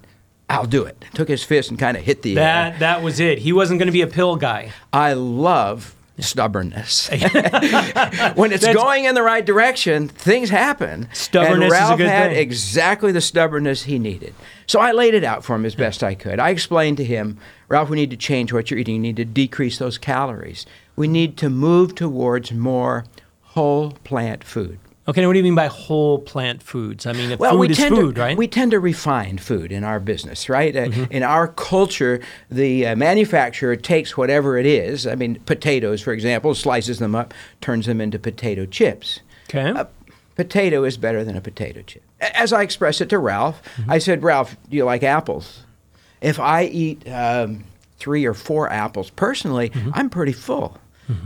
I'll 0.51 0.67
do 0.67 0.85
it. 0.85 1.05
Took 1.15 1.29
his 1.29 1.45
fist 1.45 1.71
and 1.71 1.79
kind 1.79 1.97
of 1.97 2.03
hit 2.03 2.23
the 2.23 2.31
air. 2.31 2.35
That 2.37 2.79
that 2.81 3.03
was 3.03 3.21
it. 3.21 3.39
He 3.39 3.53
wasn't 3.53 3.79
going 3.79 3.87
to 3.87 3.93
be 3.93 4.01
a 4.03 4.07
pill 4.07 4.37
guy. 4.37 4.73
I 4.93 5.13
love 5.13 5.95
stubbornness. 6.19 7.09
when 8.35 8.51
it's 8.53 8.65
That's- 8.65 8.75
going 8.75 9.05
in 9.05 9.15
the 9.15 9.23
right 9.23 9.45
direction, 9.45 10.09
things 10.09 10.51
happen. 10.51 11.09
Stubbornness 11.13 11.55
and 11.55 11.63
is 11.65 11.71
a 11.73 11.75
Ralph 11.75 11.99
good 11.99 12.09
had 12.09 12.31
thing. 12.31 12.39
exactly 12.41 13.13
the 13.13 13.21
stubbornness 13.21 13.85
he 13.85 13.99
needed. 13.99 14.35
So 14.67 14.81
I 14.81 14.93
laid 14.93 15.15
it 15.15 15.23
out 15.23 15.45
for 15.45 15.55
him 15.55 15.65
as 15.65 15.75
best 15.75 16.03
I 16.03 16.15
could. 16.15 16.41
I 16.41 16.51
explained 16.51 16.97
to 16.97 17.05
him, 17.05 17.39
Ralph, 17.69 17.91
we 17.91 17.97
need 17.97 18.11
to 18.11 18.17
change 18.17 18.53
what 18.53 18.71
you're 18.71 18.81
eating. 18.81 18.97
You 18.97 19.01
need 19.01 19.17
to 19.17 19.25
decrease 19.25 19.79
those 19.79 19.99
calories. 19.99 20.67
We 20.97 21.09
need 21.09 21.37
to 21.39 21.51
move 21.51 21.95
towards 21.95 22.53
more 22.53 23.05
whole 23.59 23.91
plant 24.05 24.45
food. 24.45 24.79
Okay, 25.09 25.23
now 25.23 25.27
what 25.29 25.33
do 25.33 25.39
you 25.39 25.43
mean 25.51 25.55
by 25.55 25.69
whole 25.69 26.19
plant 26.19 26.63
foods? 26.63 27.07
I 27.07 27.13
mean, 27.15 27.31
if 27.31 27.41
Well, 27.41 27.53
food 27.53 27.59
we 27.61 27.69
is 27.71 27.79
tend 27.79 27.97
food, 27.97 28.15
to, 28.17 28.21
right? 28.21 28.37
We 28.37 28.47
tend 28.47 28.73
to 28.73 28.79
refine 28.79 29.39
food 29.39 29.73
in 29.73 29.83
our 29.83 29.99
business, 30.01 30.49
right? 30.51 30.77
Uh, 30.77 30.81
Mm-hmm. 30.89 31.13
In 31.13 31.23
our 31.23 31.49
culture, 31.49 32.21
the 32.51 32.87
uh, 32.89 32.95
manufacturer 32.97 33.75
takes 33.75 34.17
whatever 34.19 34.59
it 34.59 34.67
is. 34.67 35.07
I 35.07 35.15
mean, 35.15 35.41
potatoes, 35.47 36.03
for 36.03 36.13
example, 36.13 36.55
slices 36.55 36.99
them 36.99 37.15
up, 37.15 37.33
turns 37.63 37.87
them 37.87 38.01
into 38.03 38.19
potato 38.19 38.67
chips. 38.67 39.21
okay. 39.49 39.73
Potato 40.37 40.85
is 40.85 40.97
better 40.97 41.25
than 41.25 41.37
a 41.37 41.41
potato 41.41 41.81
chip. 41.83 42.03
As 42.21 42.53
I 42.53 42.63
expressed 42.63 43.01
it 43.01 43.09
to 43.09 43.19
Ralph, 43.19 43.61
Mm-hmm. 43.79 43.91
I 43.91 43.99
said, 43.99 44.23
Ralph, 44.23 44.57
do 44.69 44.77
you 44.77 44.85
like 44.85 45.03
apples? 45.03 45.65
If 46.21 46.39
I 46.39 46.65
eat 46.65 47.09
um, 47.09 47.65
three 47.99 48.25
or 48.27 48.35
four 48.35 48.71
apples, 48.71 49.09
personally, 49.11 49.71
Mm-hmm. 49.71 49.91
I'm 49.95 50.11
pretty 50.11 50.33
full. 50.33 50.77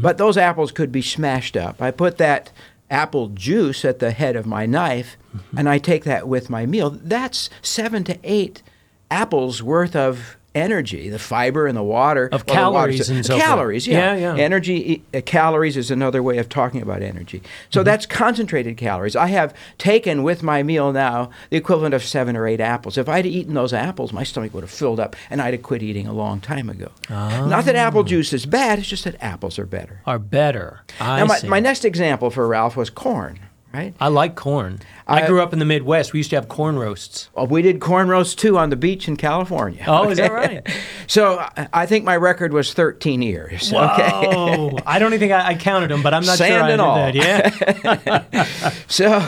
But 0.00 0.16
those 0.18 0.36
apples 0.36 0.70
could 0.72 0.92
be 0.92 1.02
smashed 1.02 1.56
up. 1.56 1.82
I 1.82 1.90
put 1.90 2.18
that 2.18 2.52
apple 2.90 3.28
juice 3.28 3.84
at 3.84 3.98
the 3.98 4.10
head 4.12 4.36
of 4.36 4.46
my 4.46 4.66
knife, 4.66 5.16
Mm-hmm. 5.34 5.58
and 5.58 5.68
I 5.68 5.78
take 5.78 6.04
that 6.04 6.28
with 6.28 6.50
my 6.50 6.66
meal. 6.66 6.90
That's 6.90 7.48
seven 7.62 8.04
to 8.04 8.18
eight 8.22 8.62
apples 9.10 9.62
worth 9.62 9.96
of 9.96 10.36
energy, 10.54 11.08
the 11.08 11.18
fiber 11.18 11.66
and 11.66 11.76
the 11.76 11.82
water. 11.82 12.26
Of 12.32 12.44
well, 12.46 12.56
the 12.66 12.70
water- 12.70 12.88
calories 12.92 13.08
and 13.10 13.24
so 13.24 13.32
forth. 13.34 13.42
Calories, 13.44 13.86
yeah. 13.86 14.14
Yeah, 14.14 14.34
yeah. 14.36 14.42
Energy, 14.42 15.02
uh, 15.14 15.20
calories 15.24 15.76
is 15.76 15.90
another 15.90 16.22
way 16.22 16.38
of 16.38 16.48
talking 16.48 16.82
about 16.82 17.02
energy. 17.02 17.42
So 17.70 17.80
Mm-hmm. 17.80 17.84
that's 17.86 18.06
concentrated 18.06 18.76
calories. 18.76 19.16
I 19.16 19.28
have 19.28 19.54
taken 19.78 20.22
with 20.22 20.42
my 20.42 20.62
meal 20.62 20.92
now 20.92 21.30
the 21.50 21.56
equivalent 21.56 21.94
of 21.94 22.04
seven 22.04 22.36
or 22.36 22.46
eight 22.46 22.60
apples. 22.60 22.98
If 22.98 23.08
I'd 23.08 23.26
eaten 23.26 23.54
those 23.54 23.72
apples, 23.72 24.12
my 24.12 24.22
stomach 24.24 24.52
would 24.54 24.62
have 24.62 24.70
filled 24.70 25.00
up 25.00 25.16
and 25.30 25.40
I'd 25.40 25.54
have 25.54 25.62
quit 25.62 25.82
eating 25.82 26.06
a 26.06 26.12
long 26.12 26.40
time 26.40 26.68
ago. 26.68 26.90
Not 27.08 27.64
that 27.64 27.76
Ah. 27.76 27.80
apple 27.86 28.02
juice 28.04 28.32
is 28.32 28.46
bad, 28.46 28.78
it's 28.78 28.88
just 28.88 29.04
that 29.04 29.16
apples 29.20 29.58
are 29.58 29.66
better. 29.66 30.00
Are 30.06 30.18
better. 30.18 30.80
I 31.00 31.20
now, 31.20 31.26
my, 31.26 31.36
see. 31.38 31.48
my 31.48 31.60
next 31.60 31.84
example 31.84 32.30
for 32.30 32.46
Ralph 32.46 32.76
was 32.76 32.90
corn, 32.90 33.38
right? 33.72 33.94
I 34.00 34.08
like 34.08 34.34
corn. 34.36 34.80
I, 35.06 35.22
I- 35.22 35.26
grew 35.26 35.42
up 35.42 35.52
in 35.52 35.58
the 35.58 35.64
Midwest. 35.64 36.12
We 36.12 36.18
used 36.20 36.30
to 36.30 36.36
have 36.36 36.48
corn 36.48 36.78
roasts. 36.78 37.28
Well, 37.34 37.46
we 37.46 37.62
did 37.62 37.80
corn 37.80 38.08
roast 38.08 38.38
too 38.38 38.56
on 38.58 38.70
the 38.70 38.76
beach 38.76 39.08
in 39.08 39.16
California. 39.16 39.84
Oh, 39.86 40.10
is 40.10 40.18
that 40.18 40.32
right? 40.32 40.66
so 41.06 41.38
I- 41.38 41.68
I 41.72 41.86
think 41.86 42.04
my 42.04 42.16
record 42.16 42.52
was 42.52 42.72
13 42.74 43.22
years. 43.22 43.70
Whoa! 43.70 43.80
Okay. 44.70 44.78
I 44.86 44.98
don't 44.98 45.12
even 45.14 45.20
think 45.28 45.32
I, 45.32 45.48
I 45.48 45.54
counted 45.54 45.90
them, 45.90 46.02
but 46.02 46.14
I'm 46.14 46.24
not 46.24 46.38
sure 46.38 46.46
Sand 46.46 46.64
I 46.64 46.70
and 46.70 46.78
did 46.78 46.80
all. 46.80 46.96
that. 46.96 47.14
Yeah. 47.14 48.68
So, 48.88 49.26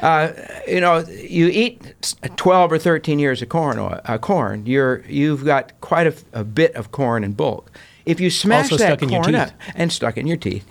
uh, 0.00 0.32
you 0.66 0.80
know, 0.80 0.98
you 1.08 1.46
eat 1.46 1.94
12 2.36 2.72
or 2.72 2.78
13 2.78 3.18
years 3.18 3.42
of 3.42 3.48
corn, 3.48 3.78
uh, 3.78 4.18
corn 4.18 4.66
you're, 4.66 5.02
you've 5.08 5.44
got 5.44 5.80
quite 5.80 6.06
a, 6.08 6.14
a 6.40 6.44
bit 6.44 6.74
of 6.74 6.90
corn 6.90 7.22
in 7.24 7.32
bulk. 7.32 7.70
If 8.06 8.20
you 8.20 8.28
smash 8.28 8.64
Also 8.70 8.76
that 8.76 8.98
stuck 8.98 9.02
in 9.02 9.08
your 9.08 9.22
corn 9.22 9.32
teeth. 9.34 9.42
Mm-hmm. 9.42 9.70
up 9.70 9.72
and 9.76 9.92
stuck 9.92 10.18
in 10.18 10.26
your 10.26 10.36
teeth, 10.36 10.70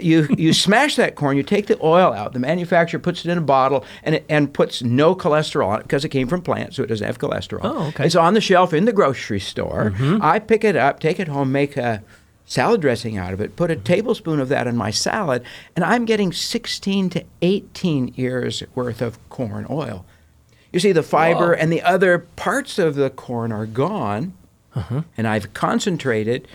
you 0.00 0.28
you 0.38 0.52
smash 0.52 0.94
that 0.96 1.16
corn. 1.16 1.36
You 1.36 1.42
take 1.42 1.66
the 1.66 1.76
oil 1.82 2.12
out. 2.12 2.34
The 2.34 2.38
manufacturer 2.38 3.00
puts 3.00 3.24
it 3.24 3.30
in 3.30 3.38
a 3.38 3.40
bottle 3.40 3.84
and 4.04 4.14
it, 4.14 4.24
and 4.28 4.52
puts 4.54 4.82
no 4.82 5.16
cholesterol 5.16 5.66
on 5.68 5.80
it 5.80 5.82
because 5.82 6.04
it 6.04 6.10
came 6.10 6.28
from 6.28 6.40
plants, 6.40 6.76
so 6.76 6.84
it 6.84 6.86
doesn't 6.86 7.04
have 7.06 7.18
cholesterol. 7.18 7.60
Oh, 7.64 7.68
okay. 7.68 7.88
Mm-hmm. 7.90 8.02
It's 8.04 8.14
on 8.14 8.34
the 8.34 8.40
shelf 8.40 8.72
in 8.72 8.84
the 8.84 8.92
grocery 8.92 9.40
store. 9.40 9.92
I 10.22 10.38
pick 10.38 10.62
it 10.62 10.76
up, 10.76 11.00
take 11.00 11.18
it 11.18 11.26
home, 11.28 11.50
make 11.50 11.76
a 11.76 12.02
salad 12.44 12.80
dressing 12.80 13.18
out 13.18 13.32
of 13.32 13.40
it, 13.40 13.56
put 13.56 13.70
a 13.72 13.76
tablespoon 13.76 14.38
of 14.40 14.48
that 14.48 14.66
in 14.68 14.76
my 14.76 14.90
salad, 14.90 15.42
and 15.76 15.84
I'm 15.84 16.04
getting 16.04 16.32
16 16.32 17.10
to 17.10 17.24
18 17.42 18.14
years 18.16 18.62
worth 18.74 19.02
of 19.02 19.18
corn 19.28 19.66
oil. 19.68 20.06
You 20.72 20.80
see, 20.80 20.92
the 20.92 21.02
fiber 21.02 21.48
Whoa. 21.48 21.60
and 21.60 21.72
the 21.72 21.82
other 21.82 22.20
parts 22.36 22.78
of 22.78 22.94
the 22.94 23.10
corn 23.10 23.50
are 23.52 23.66
gone, 23.66 24.32
Uh-huh. 24.74 25.02
and 25.16 25.26
I've 25.26 25.52
concentrated 25.54 26.46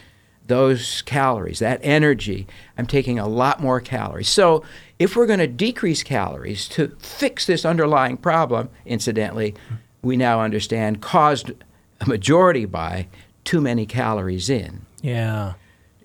those 0.47 1.01
calories, 1.03 1.59
that 1.59 1.79
energy. 1.83 2.47
I'm 2.77 2.85
taking 2.85 3.17
a 3.19 3.27
lot 3.27 3.61
more 3.61 3.79
calories. 3.79 4.29
So, 4.29 4.63
if 4.99 5.15
we're 5.15 5.25
going 5.25 5.39
to 5.39 5.47
decrease 5.47 6.03
calories 6.03 6.67
to 6.69 6.95
fix 6.99 7.45
this 7.45 7.65
underlying 7.65 8.17
problem, 8.17 8.69
incidentally, 8.85 9.55
we 10.01 10.17
now 10.17 10.41
understand 10.41 11.01
caused 11.01 11.51
a 11.99 12.07
majority 12.07 12.65
by 12.65 13.07
too 13.43 13.61
many 13.61 13.85
calories 13.85 14.49
in. 14.49 14.85
yeah. 15.01 15.53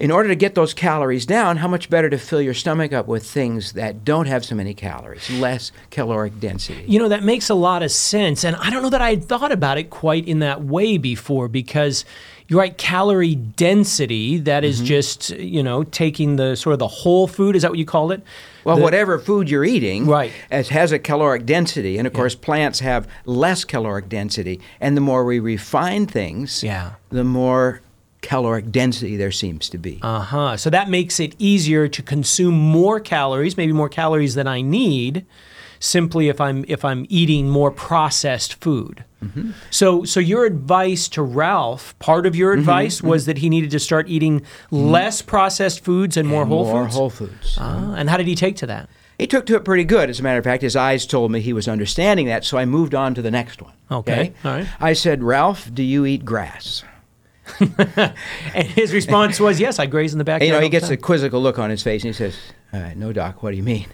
in 0.00 0.10
order 0.12 0.28
to 0.28 0.36
get 0.36 0.54
those 0.54 0.74
calories 0.74 1.26
down, 1.26 1.56
how 1.56 1.66
much 1.68 1.90
better 1.90 2.08
to 2.08 2.18
fill 2.18 2.40
your 2.40 2.54
stomach 2.54 2.92
up 2.92 3.08
with 3.08 3.26
things 3.26 3.72
that 3.72 4.04
don't 4.04 4.26
have 4.26 4.44
so 4.44 4.54
many 4.54 4.72
calories, 4.72 5.28
less 5.30 5.72
caloric 5.90 6.38
density. 6.38 6.84
You 6.86 7.00
know, 7.00 7.08
that 7.08 7.24
makes 7.24 7.50
a 7.50 7.54
lot 7.54 7.82
of 7.82 7.90
sense. 7.90 8.44
And 8.44 8.54
I 8.56 8.70
don't 8.70 8.82
know 8.82 8.90
that 8.90 9.02
I 9.02 9.10
had 9.10 9.24
thought 9.24 9.50
about 9.50 9.76
it 9.76 9.90
quite 9.90 10.26
in 10.28 10.38
that 10.38 10.62
way 10.62 10.98
before 10.98 11.48
because 11.48 12.04
you're 12.48 12.58
right, 12.58 12.76
calorie 12.78 13.34
density, 13.34 14.38
that 14.38 14.64
is 14.64 14.80
just, 14.80 15.30
you 15.30 15.62
know, 15.62 15.84
taking 15.84 16.36
the 16.36 16.56
sort 16.56 16.72
of 16.72 16.78
the 16.78 16.88
whole 16.88 17.26
food, 17.26 17.54
is 17.54 17.62
that 17.62 17.70
what 17.70 17.78
you 17.78 17.84
called 17.84 18.10
it? 18.12 18.22
Well, 18.64 18.76
The- 18.76 18.82
whatever 18.82 19.18
food 19.18 19.50
you're 19.50 19.64
eating 19.66 20.06
Right. 20.06 20.32
as 20.50 20.70
has 20.70 20.90
a 20.90 20.98
caloric 20.98 21.44
density, 21.44 21.98
and 21.98 22.06
of 22.06 22.12
course 22.14 22.34
plants 22.34 22.80
have 22.80 23.06
less 23.26 23.64
caloric 23.64 24.08
density. 24.08 24.60
And 24.80 24.96
the 24.96 25.00
more 25.02 25.24
we 25.24 25.38
refine 25.38 26.06
things, 26.06 26.62
Yeah. 26.62 26.92
the 27.10 27.24
more 27.24 27.82
caloric 28.22 28.72
density 28.72 29.16
there 29.16 29.30
seems 29.30 29.68
to 29.68 29.78
be. 29.78 29.98
Uh 30.02 30.20
huh. 30.20 30.56
So 30.56 30.70
that 30.70 30.90
makes 30.90 31.20
it 31.20 31.34
easier 31.38 31.86
to 31.86 32.02
consume 32.02 32.54
more 32.54 32.98
calories, 32.98 33.56
maybe 33.56 33.72
more 33.72 33.88
calories 33.88 34.34
than 34.34 34.46
I 34.48 34.60
need, 34.62 35.24
simply 35.80 36.28
if 36.28 36.40
I'm 36.40 36.64
if 36.66 36.84
I'm 36.84 37.06
eating 37.08 37.48
more 37.48 37.70
processed 37.70 38.54
food. 38.62 39.04
Mm-hmm. 39.24 39.50
So 39.70 40.04
so 40.04 40.20
your 40.20 40.44
advice 40.44 41.08
to 41.08 41.22
Ralph, 41.22 41.98
part 41.98 42.24
of 42.26 42.32
Mm-hmm. 42.34 42.38
your 42.40 42.52
advice 42.52 43.02
was 43.02 43.26
that 43.26 43.38
he 43.38 43.48
needed 43.50 43.70
to 43.72 43.78
start 43.80 44.08
eating 44.08 44.42
less 44.70 45.22
processed 45.22 45.84
foods 45.84 46.16
and 46.16 46.28
more 46.28 46.42
And 46.42 46.50
whole 46.50 46.64
more 46.64 46.84
foods. 46.84 46.94
whole 46.94 47.10
foods. 47.10 47.56
Ah, 47.60 47.94
and 47.94 48.08
how 48.08 48.16
did 48.16 48.26
he 48.28 48.34
take 48.36 48.54
to 48.56 48.66
that? 48.66 48.88
He 49.18 49.26
took 49.26 49.46
to 49.46 49.56
it 49.56 49.64
pretty 49.64 49.82
good. 49.82 50.08
As 50.08 50.20
a 50.20 50.22
matter 50.22 50.38
of 50.38 50.44
fact, 50.44 50.62
his 50.62 50.76
eyes 50.76 51.04
told 51.04 51.32
me 51.32 51.40
he 51.40 51.52
was 51.52 51.66
understanding 51.66 52.26
that, 52.26 52.44
so 52.44 52.56
I 52.56 52.64
moved 52.64 52.94
on 52.94 53.14
to 53.16 53.22
the 53.22 53.32
next 53.32 53.60
one. 53.60 53.72
Okay, 53.90 54.32
all 54.44 54.52
right. 54.52 54.68
I 54.78 54.92
said, 54.92 55.24
Ralph, 55.24 55.74
do 55.74 55.82
you 55.82 56.06
eat 56.06 56.24
grass? 56.24 56.84
And 58.54 58.66
his 58.68 58.92
response 58.92 59.40
was, 59.40 59.58
"Yes, 59.58 59.78
I 59.78 59.86
graze 59.86 60.12
in 60.12 60.18
the 60.18 60.24
backyard." 60.24 60.42
And, 60.42 60.48
you 60.48 60.52
know, 60.52 60.60
he 60.60 60.68
gets 60.68 60.90
a 60.90 60.96
quizzical 60.96 61.40
look 61.42 61.58
on 61.58 61.70
his 61.70 61.82
face 61.82 62.02
and 62.04 62.14
he 62.14 62.16
says, 62.16 62.36
uh, 62.72 62.90
No, 62.94 63.12
Doc, 63.12 63.42
what 63.42 63.50
do 63.50 63.56
you 63.56 63.62
mean? 63.62 63.86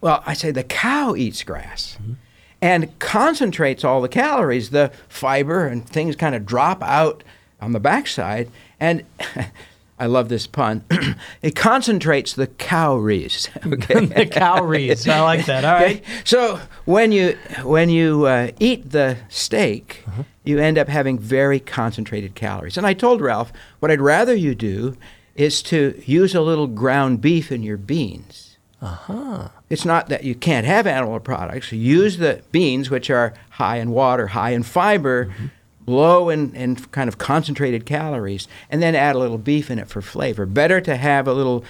Well, 0.00 0.22
I 0.26 0.32
say 0.34 0.50
the 0.50 0.64
cow 0.64 1.14
eats 1.14 1.42
grass 1.42 1.98
Mm-hmm. 2.00 2.12
And 2.62 2.96
concentrates 2.98 3.84
all 3.84 4.00
the 4.02 4.08
calories. 4.08 4.70
The 4.70 4.92
fiber 5.08 5.66
and 5.66 5.88
things 5.88 6.16
kind 6.16 6.34
of 6.34 6.44
drop 6.46 6.82
out 6.82 7.22
on 7.60 7.72
the 7.72 7.80
backside. 7.80 8.50
And 8.78 9.04
I 9.98 10.06
love 10.06 10.30
this 10.30 10.46
pun. 10.46 10.82
it 11.42 11.54
concentrates 11.54 12.32
the 12.32 12.46
calories. 12.46 13.48
Okay. 13.66 14.04
the 14.06 14.26
calories. 14.26 15.06
I 15.06 15.20
like 15.20 15.44
that. 15.46 15.64
All 15.64 15.74
right. 15.74 15.96
Okay? 16.00 16.04
So 16.24 16.58
when 16.86 17.12
you 17.12 17.36
when 17.62 17.90
you 17.90 18.24
uh, 18.26 18.50
eat 18.58 18.90
the 18.90 19.16
steak, 19.28 20.02
Uh-huh. 20.06 20.22
you 20.44 20.58
end 20.58 20.78
up 20.78 20.88
having 20.88 21.18
very 21.18 21.60
concentrated 21.60 22.34
calories. 22.34 22.76
And 22.78 22.86
I 22.86 22.94
told 22.94 23.20
Ralph, 23.20 23.52
what 23.80 23.90
I'd 23.90 24.00
rather 24.00 24.34
you 24.34 24.54
do 24.54 24.96
is 25.34 25.62
to 25.64 26.02
use 26.06 26.34
a 26.34 26.40
little 26.40 26.66
ground 26.66 27.20
beef 27.20 27.52
in 27.52 27.62
your 27.62 27.76
beans. 27.76 28.49
Uh-huh. 28.82 29.48
It's 29.68 29.84
not 29.84 30.08
that 30.08 30.24
you 30.24 30.34
can't 30.34 30.66
have 30.66 30.86
animal 30.86 31.20
products. 31.20 31.70
Use 31.72 32.16
the 32.18 32.42
beans, 32.50 32.90
which 32.90 33.10
are 33.10 33.34
high 33.50 33.76
in 33.76 33.90
water, 33.90 34.28
high 34.28 34.50
in 34.50 34.62
fiber, 34.62 35.26
Mm-hmm. 35.26 35.46
low 35.86 36.28
in, 36.28 36.54
in 36.54 36.76
kind 36.76 37.08
of 37.08 37.18
concentrated 37.18 37.84
calories, 37.84 38.46
and 38.70 38.80
then 38.82 38.94
add 38.94 39.16
a 39.16 39.18
little 39.18 39.38
beef 39.38 39.70
in 39.70 39.78
it 39.78 39.88
for 39.88 40.00
flavor. 40.00 40.46
Better 40.46 40.80
to 40.82 40.96
have 40.96 41.26
a 41.26 41.32
little 41.34 41.64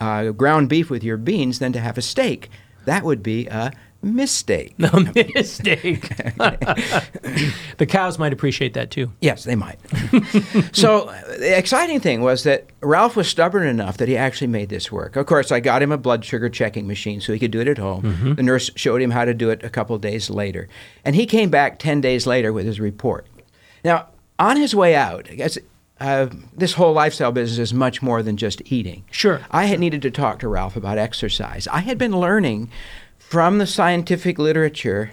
uh, 0.00 0.30
ground 0.30 0.68
beef 0.68 0.88
with 0.90 1.04
your 1.04 1.16
beans 1.16 1.58
than 1.58 1.72
to 1.74 1.80
have 1.80 1.98
a 1.98 2.02
steak. 2.02 2.50
That 2.86 3.04
would 3.04 3.22
be 3.22 3.46
a 3.48 3.72
mistake. 4.02 4.74
A 4.78 5.00
mistake. 5.34 6.08
the 7.78 7.86
cows 7.88 8.18
might 8.18 8.32
appreciate 8.32 8.74
that 8.74 8.90
too. 8.90 9.12
Yes, 9.20 9.44
they 9.44 9.56
might. 9.56 9.78
so 10.72 11.12
the 11.38 11.56
exciting 11.56 12.00
thing 12.00 12.20
was 12.20 12.44
that 12.44 12.66
Ralph 12.80 13.16
was 13.16 13.28
stubborn 13.28 13.66
enough 13.66 13.96
that 13.98 14.08
he 14.08 14.16
actually 14.16 14.46
made 14.46 14.68
this 14.68 14.92
work. 14.92 15.16
Of 15.16 15.26
course, 15.26 15.50
I 15.50 15.60
got 15.60 15.82
him 15.82 15.92
a 15.92 15.98
blood 15.98 16.24
sugar 16.24 16.48
checking 16.48 16.86
machine 16.86 17.20
so 17.20 17.32
he 17.32 17.38
could 17.38 17.50
do 17.50 17.60
it 17.60 17.68
at 17.68 17.78
home. 17.78 18.34
The 18.36 18.42
nurse 18.42 18.70
showed 18.76 19.02
him 19.02 19.10
how 19.10 19.24
to 19.24 19.34
do 19.34 19.50
it 19.50 19.62
a 19.64 19.70
couple 19.70 19.98
days 19.98 20.30
later. 20.30 20.68
And 21.04 21.14
he 21.14 21.26
came 21.26 21.50
back 21.50 21.78
10 21.78 22.00
days 22.00 22.26
later 22.26 22.52
with 22.52 22.66
his 22.66 22.80
report. 22.80 23.26
Now, 23.84 24.08
on 24.38 24.56
his 24.56 24.74
way 24.74 24.94
out, 24.94 25.28
I 25.30 25.34
guess 25.34 25.58
uh, 26.00 26.28
this 26.56 26.74
whole 26.74 26.92
lifestyle 26.92 27.32
business 27.32 27.58
is 27.58 27.74
much 27.74 28.02
more 28.02 28.22
than 28.22 28.36
just 28.36 28.62
eating. 28.70 29.04
Sure. 29.10 29.40
I 29.50 29.64
had 29.64 29.80
needed 29.80 30.02
to 30.02 30.10
talk 30.10 30.38
to 30.40 30.48
Ralph 30.48 30.76
about 30.76 30.98
exercise. 30.98 31.66
I 31.68 31.80
had 31.80 31.98
been 31.98 32.12
learning 32.12 32.70
from 33.28 33.58
the 33.58 33.66
scientific 33.66 34.38
literature 34.38 35.10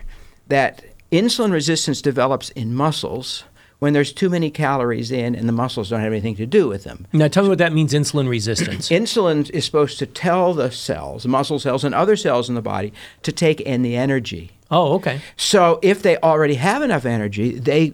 that 0.47 0.83
insulin 1.11 1.51
resistance 1.51 2.01
develops 2.01 2.49
in 2.51 2.73
muscles 2.73 3.43
when 3.79 3.91
there's 3.93 4.13
too 4.13 4.29
many 4.29 4.49
calories 4.49 5.11
in 5.11 5.35
and 5.35 5.49
the 5.49 5.53
muscles 5.53 5.89
don't 5.89 5.99
have 5.99 6.13
anything 6.13 6.35
to 6.35 6.45
do 6.45 6.67
with 6.67 6.85
them. 6.85 7.05
Now 7.11 7.27
tell 7.27 7.43
me 7.43 7.49
what 7.49 7.57
that 7.57 7.73
means. 7.73 7.93
Insulin 7.93 8.29
resistance. 8.29 8.89
Insulin 9.01 9.49
is 9.49 9.65
supposed 9.65 9.99
to 9.99 10.05
tell 10.05 10.53
the 10.53 10.71
cells, 10.71 11.23
the 11.23 11.29
muscle 11.29 11.59
cells, 11.59 11.83
and 11.83 11.93
other 11.93 12.15
cells 12.15 12.47
in 12.47 12.55
the 12.55 12.61
body 12.61 12.93
to 13.23 13.31
take 13.33 13.59
in 13.59 13.81
the 13.81 13.97
energy. 13.97 14.51
oh, 14.71 14.93
okay. 14.93 15.19
So 15.35 15.79
if 15.81 16.01
they 16.01 16.17
already 16.17 16.55
have 16.55 16.81
enough 16.83 17.05
energy, 17.05 17.59
they 17.59 17.91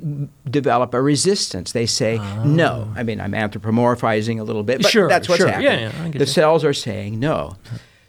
develop 0.50 0.94
a 0.94 1.02
resistance. 1.02 1.72
They 1.72 1.88
say 1.88 2.18
no. 2.46 2.88
Ah. 2.96 3.00
I 3.00 3.04
mean, 3.04 3.20
I'm 3.20 3.32
anthropomorphizing 3.34 4.40
a 4.40 4.44
little 4.44 4.64
bit, 4.64 4.84
but 4.84 4.92
Sure, 4.92 5.10
that's 5.10 5.28
what's 5.28 5.40
sure. 5.42 5.48
happening. 5.50 5.80
Yeah, 5.80 5.92
yeah, 6.06 6.12
the 6.12 6.20
you. 6.20 6.26
cells 6.28 6.64
are 6.64 6.74
saying 6.74 7.20
no. 7.20 7.58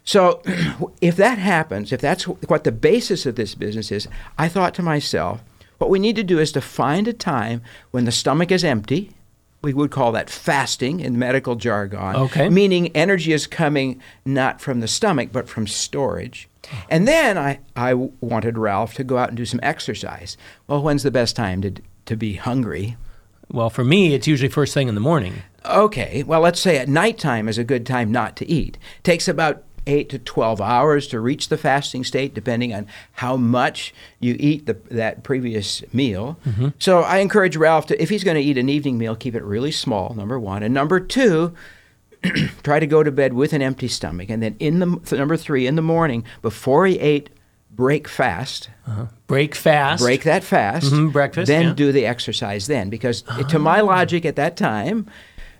So 0.04 0.42
if 1.00 1.16
that 1.16 1.38
happens, 1.38 1.92
if 1.92 2.00
that's 2.00 2.24
what 2.24 2.64
the 2.64 2.72
basis 2.72 3.26
of 3.26 3.36
this 3.36 3.54
business 3.54 3.92
is, 3.92 4.08
I 4.38 4.48
thought 4.48 4.74
to 4.74 4.82
myself, 4.82 5.42
what 5.78 5.90
we 5.90 5.98
need 5.98 6.16
to 6.16 6.24
do 6.24 6.38
is 6.38 6.52
to 6.52 6.60
find 6.60 7.08
a 7.08 7.12
time 7.12 7.62
when 7.90 8.04
the 8.04 8.12
stomach 8.12 8.50
is 8.50 8.64
empty. 8.64 9.12
We 9.62 9.74
would 9.74 9.90
call 9.90 10.12
that 10.12 10.30
fasting 10.30 11.00
in 11.00 11.18
medical 11.18 11.54
jargon. 11.54 12.16
Okay. 12.16 12.48
Meaning 12.48 12.88
energy 12.96 13.32
is 13.32 13.46
coming 13.46 14.00
not 14.24 14.60
from 14.60 14.80
the 14.80 14.88
stomach, 14.88 15.30
but 15.32 15.48
from 15.48 15.66
storage. 15.66 16.48
And 16.88 17.06
then 17.06 17.38
I, 17.38 17.60
I 17.76 17.94
wanted 17.94 18.58
Ralph 18.58 18.94
to 18.94 19.04
go 19.04 19.18
out 19.18 19.28
and 19.28 19.36
do 19.36 19.44
some 19.44 19.60
exercise. 19.62 20.36
Well, 20.66 20.82
when's 20.82 21.02
the 21.02 21.10
best 21.10 21.36
time 21.36 21.62
to, 21.62 21.74
to 22.06 22.16
be 22.16 22.34
hungry? 22.34 22.96
Well, 23.50 23.70
for 23.70 23.84
me, 23.84 24.14
it's 24.14 24.26
usually 24.26 24.48
first 24.48 24.74
thing 24.74 24.88
in 24.88 24.94
the 24.94 25.00
morning. 25.00 25.42
Okay, 25.64 26.22
well, 26.22 26.40
let's 26.40 26.60
say 26.60 26.78
at 26.78 26.88
nighttime 26.88 27.48
is 27.48 27.58
a 27.58 27.64
good 27.64 27.86
time 27.86 28.10
not 28.10 28.36
to 28.36 28.48
eat. 28.48 28.78
Takes 29.02 29.28
about 29.28 29.62
8 29.86 30.08
to 30.10 30.18
12 30.18 30.60
hours 30.60 31.06
to 31.08 31.20
reach 31.20 31.48
the 31.48 31.58
fasting 31.58 32.04
state, 32.04 32.34
depending 32.34 32.74
on 32.74 32.86
how 33.12 33.36
much 33.36 33.94
you 34.20 34.36
eat 34.38 34.66
the, 34.66 34.74
that 34.90 35.22
previous 35.22 35.82
meal. 35.92 36.38
Mm-hmm. 36.46 36.68
So 36.78 37.00
I 37.00 37.18
encourage 37.18 37.56
Ralph 37.56 37.86
to, 37.86 38.00
if 38.00 38.08
he's 38.08 38.24
going 38.24 38.36
to 38.36 38.42
eat 38.42 38.58
an 38.58 38.68
evening 38.68 38.98
meal, 38.98 39.16
keep 39.16 39.34
it 39.34 39.42
really 39.42 39.72
small, 39.72 40.14
number 40.14 40.38
one. 40.38 40.62
And 40.62 40.72
number 40.72 41.00
two, 41.00 41.54
try 42.62 42.78
to 42.78 42.86
go 42.86 43.02
to 43.02 43.10
bed 43.10 43.32
with 43.32 43.52
an 43.52 43.62
empty 43.62 43.88
stomach. 43.88 44.30
And 44.30 44.42
then 44.42 44.56
in 44.58 44.78
the, 44.78 45.16
number 45.16 45.36
three, 45.36 45.66
in 45.66 45.76
the 45.76 45.82
morning, 45.82 46.24
before 46.40 46.86
he 46.86 46.98
ate, 47.00 47.30
break 47.70 48.06
fast. 48.06 48.70
Uh-huh. 48.86 49.06
Break 49.26 49.54
fast. 49.54 50.02
Break 50.02 50.24
that 50.24 50.44
fast. 50.44 50.92
Mhm, 50.92 51.12
breakfast, 51.12 51.48
Then 51.48 51.68
yeah. 51.68 51.74
do 51.74 51.92
the 51.92 52.06
exercise 52.06 52.66
then. 52.66 52.90
Because 52.90 53.24
ah. 53.28 53.42
to 53.48 53.58
my 53.58 53.80
logic 53.80 54.24
at 54.24 54.36
that 54.36 54.56
time, 54.56 55.06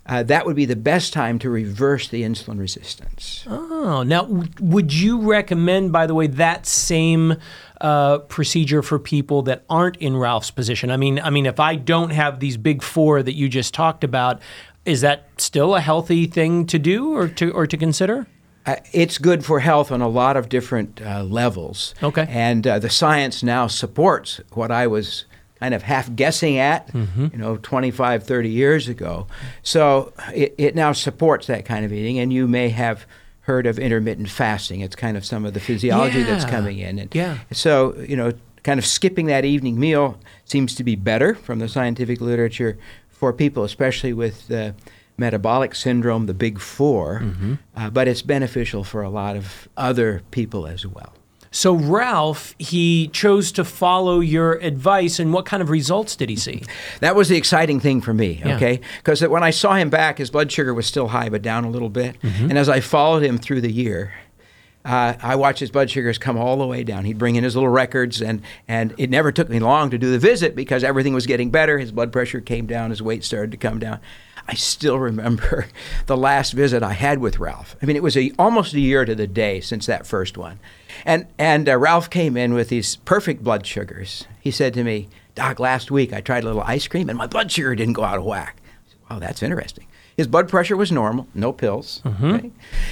uh, 0.07 0.23
that 0.25 0.47
would 0.47 0.57
be 0.57 0.65
the 0.65 0.77
best 0.77 1.13
time 1.13 1.39
to 1.39 1.49
reverse 1.49 2.09
the 2.09 2.23
insulin 2.23 2.59
resistance. 2.59 3.45
Oh, 3.49 4.03
now 4.03 4.23
w- 4.23 4.49
would 4.61 4.93
you 4.93 5.21
recommend, 5.21 5.93
by 5.93 6.07
the 6.07 6.15
way, 6.15 6.27
that 6.27 6.67
same 6.67 7.37
uh, 7.81 8.19
procedure 8.19 8.83
for 8.83 8.99
people 8.99 9.43
that 9.43 9.65
aren't 9.71 9.97
in 9.97 10.17
Ralph's 10.17 10.51
position? 10.51 10.91
I 10.91 10.97
mean, 10.97 11.21
I 11.21 11.31
mean, 11.31 11.47
if 11.47 11.61
I 11.61 11.77
don't 11.77 12.11
have 12.11 12.41
these 12.41 12.57
big 12.57 12.83
four 12.83 13.23
that 13.23 13.35
you 13.35 13.49
just 13.49 13.75
talked 13.75 14.03
about, 14.03 14.43
is 14.85 15.03
that 15.03 15.29
still 15.39 15.77
a 15.77 15.81
healthy 15.81 16.27
thing 16.27 16.67
to 16.67 16.79
do 16.79 17.15
or 17.15 17.29
to 17.29 17.53
or 17.53 17.69
to 17.69 17.77
consider? 17.77 18.27
Uh, 18.67 18.77
it's 18.93 19.19
good 19.19 19.45
for 19.45 19.61
health 19.61 19.91
on 19.91 20.01
a 20.01 20.09
lot 20.09 20.37
of 20.37 20.49
different 20.49 21.01
uh, 21.03 21.23
levels. 21.23 21.95
Okay. 22.03 22.27
And 22.29 22.67
uh, 22.67 22.79
the 22.79 22.91
science 22.91 23.43
now 23.43 23.67
supports 23.67 24.41
what 24.53 24.71
I 24.71 24.87
was 24.87 25.25
kind 25.63 25.75
of 25.75 25.83
half 25.83 26.13
guessing 26.17 26.59
at, 26.59 26.89
Mm-hmm. 26.93 27.29
you 27.33 27.39
know, 27.39 27.57
25, 27.57 28.25
30 28.25 28.49
years 28.49 28.89
ago. 28.89 29.27
So 29.63 30.13
it, 30.35 30.55
it 30.59 30.75
now 30.75 30.91
supports 30.93 31.47
that 31.47 31.65
kind 31.65 31.85
of 31.85 31.93
eating, 31.93 32.19
and 32.19 32.33
you 32.33 32.49
may 32.49 32.69
have 32.71 33.07
heard 33.43 33.67
of 33.67 33.79
intermittent 33.79 34.29
fasting. 34.29 34.81
It's 34.81 34.97
kind 34.97 35.17
of 35.17 35.25
some 35.25 35.45
of 35.45 35.55
the 35.55 35.61
physiology 35.61 36.25
that's 36.25 36.45
coming 36.45 36.79
in. 36.79 36.99
And 36.99 37.15
Yeah. 37.15 37.39
So, 37.53 37.95
you 38.09 38.17
know, 38.17 38.33
kind 38.65 38.79
of 38.79 38.87
skipping 38.87 39.27
that 39.27 39.45
evening 39.45 39.79
meal 39.79 40.19
seems 40.45 40.75
to 40.77 40.85
be 40.85 40.97
better 40.97 41.35
from 41.37 41.59
the 41.61 41.69
scientific 41.69 42.21
literature 42.21 42.77
for 43.09 43.33
people, 43.33 43.63
especially 43.65 44.13
with 44.13 44.51
uh, 44.51 44.73
metabolic 45.17 45.75
syndrome, 45.77 46.27
the 46.27 46.35
big 46.35 46.59
4 46.61 47.21
Mm-hmm. 47.21 47.55
uh, 47.77 47.91
but 47.91 48.09
it's 48.09 48.23
beneficial 48.23 48.83
for 48.85 49.03
a 49.03 49.11
lot 49.11 49.37
of 49.37 49.69
other 49.77 50.23
people 50.33 50.67
as 50.67 50.85
well. 50.87 51.13
So 51.53 51.75
Ralph, 51.75 52.55
he 52.59 53.09
chose 53.09 53.53
to 53.53 53.65
follow 53.65 54.21
your 54.21 54.55
advice, 54.55 55.19
and 55.19 55.33
what 55.33 55.45
kind 55.45 55.63
of 55.63 55.69
results 55.71 56.17
did 56.17 56.31
he 56.31 56.37
see? 56.37 56.63
That 57.01 57.15
was 57.15 57.29
the 57.29 57.37
exciting 57.37 57.79
thing 57.79 58.01
for 58.01 58.15
me, 58.15 58.41
Yeah. 58.45 58.57
okay? 58.57 58.81
Because 58.97 59.23
when 59.27 59.45
I 59.45 59.51
saw 59.51 59.75
him 59.75 59.91
back, 59.91 60.17
his 60.19 60.31
blood 60.31 60.51
sugar 60.51 60.73
was 60.73 60.87
still 60.87 61.09
high, 61.09 61.29
but 61.29 61.43
down 61.43 61.65
a 61.65 61.71
little 61.71 61.91
bit. 61.91 62.21
Mm-hmm. 62.23 62.49
And 62.51 62.59
as 62.59 62.69
I 62.71 62.81
followed 62.81 63.23
him 63.23 63.37
through 63.37 63.61
the 63.61 63.71
year, 63.71 64.15
uh, 64.85 65.15
I 65.23 65.37
watched 65.37 65.61
his 65.61 65.71
blood 65.71 65.91
sugars 65.91 66.17
come 66.19 66.37
all 66.39 66.57
the 66.57 66.67
way 66.67 66.83
down. 66.85 67.05
He'd 67.05 67.19
bring 67.19 67.37
in 67.37 67.45
his 67.45 67.55
little 67.55 67.69
records, 67.69 68.21
and, 68.23 68.43
and 68.67 68.95
it 68.97 69.11
never 69.11 69.31
took 69.31 69.49
me 69.49 69.61
long 69.61 69.91
to 69.91 69.99
do 69.99 70.11
the 70.11 70.19
visit 70.19 70.57
because 70.57 70.83
everything 70.83 71.13
was 71.15 71.27
getting 71.27 71.51
better. 71.51 71.79
His 71.79 71.93
blood 71.93 72.13
pressure 72.13 72.41
came 72.41 72.67
down, 72.67 72.91
his 72.91 73.03
weight 73.03 73.25
started 73.25 73.51
to 73.53 73.57
come 73.59 73.79
down. 73.79 74.01
I 74.49 74.55
still 74.55 74.99
remember 74.99 75.67
the 76.07 76.17
last 76.17 76.53
visit 76.53 76.83
I 76.83 76.95
had 76.95 77.19
with 77.19 77.39
Ralph. 77.39 77.77
I 77.81 77.87
mean, 77.87 77.95
it 77.95 78.03
was 78.03 78.17
a, 78.17 78.33
almost 78.39 78.75
a 78.75 78.81
year 78.81 79.05
to 79.05 79.15
the 79.15 79.27
day 79.29 79.61
since 79.61 79.87
that 79.87 80.07
first 80.07 80.37
one. 80.37 80.59
And, 81.05 81.27
and 81.39 81.69
uh, 81.69 81.77
Ralph 81.79 82.11
came 82.11 82.37
in 82.37 82.55
with 82.55 82.69
these 82.69 82.97
perfect 82.97 83.43
blood 83.43 83.67
sugars. 83.67 84.27
He 84.41 84.51
said 84.51 84.75
to 84.75 84.85
me, 84.85 85.09
Doc, 85.35 85.59
last 85.59 85.91
week 85.91 86.13
I 86.13 86.21
tried 86.21 86.45
a 86.45 86.47
little 86.47 86.63
ice 86.63 86.87
cream 86.89 87.09
and 87.09 87.19
my 87.19 87.27
blood 87.27 87.51
sugar 87.51 87.75
didn't 87.75 87.95
go 87.95 88.05
out 88.05 88.19
of 88.19 88.25
whack. 88.25 88.59
Said, 88.89 88.99
wow, 89.11 89.19
that's 89.19 89.43
interesting. 89.43 89.87
His 90.17 90.27
blood 90.27 90.49
pressure 90.49 90.77
was 90.77 90.93
normal, 90.93 91.27
no 91.35 91.53
pills. 91.53 92.03
Mm-hmm. 92.05 92.33
Okay? 92.33 92.51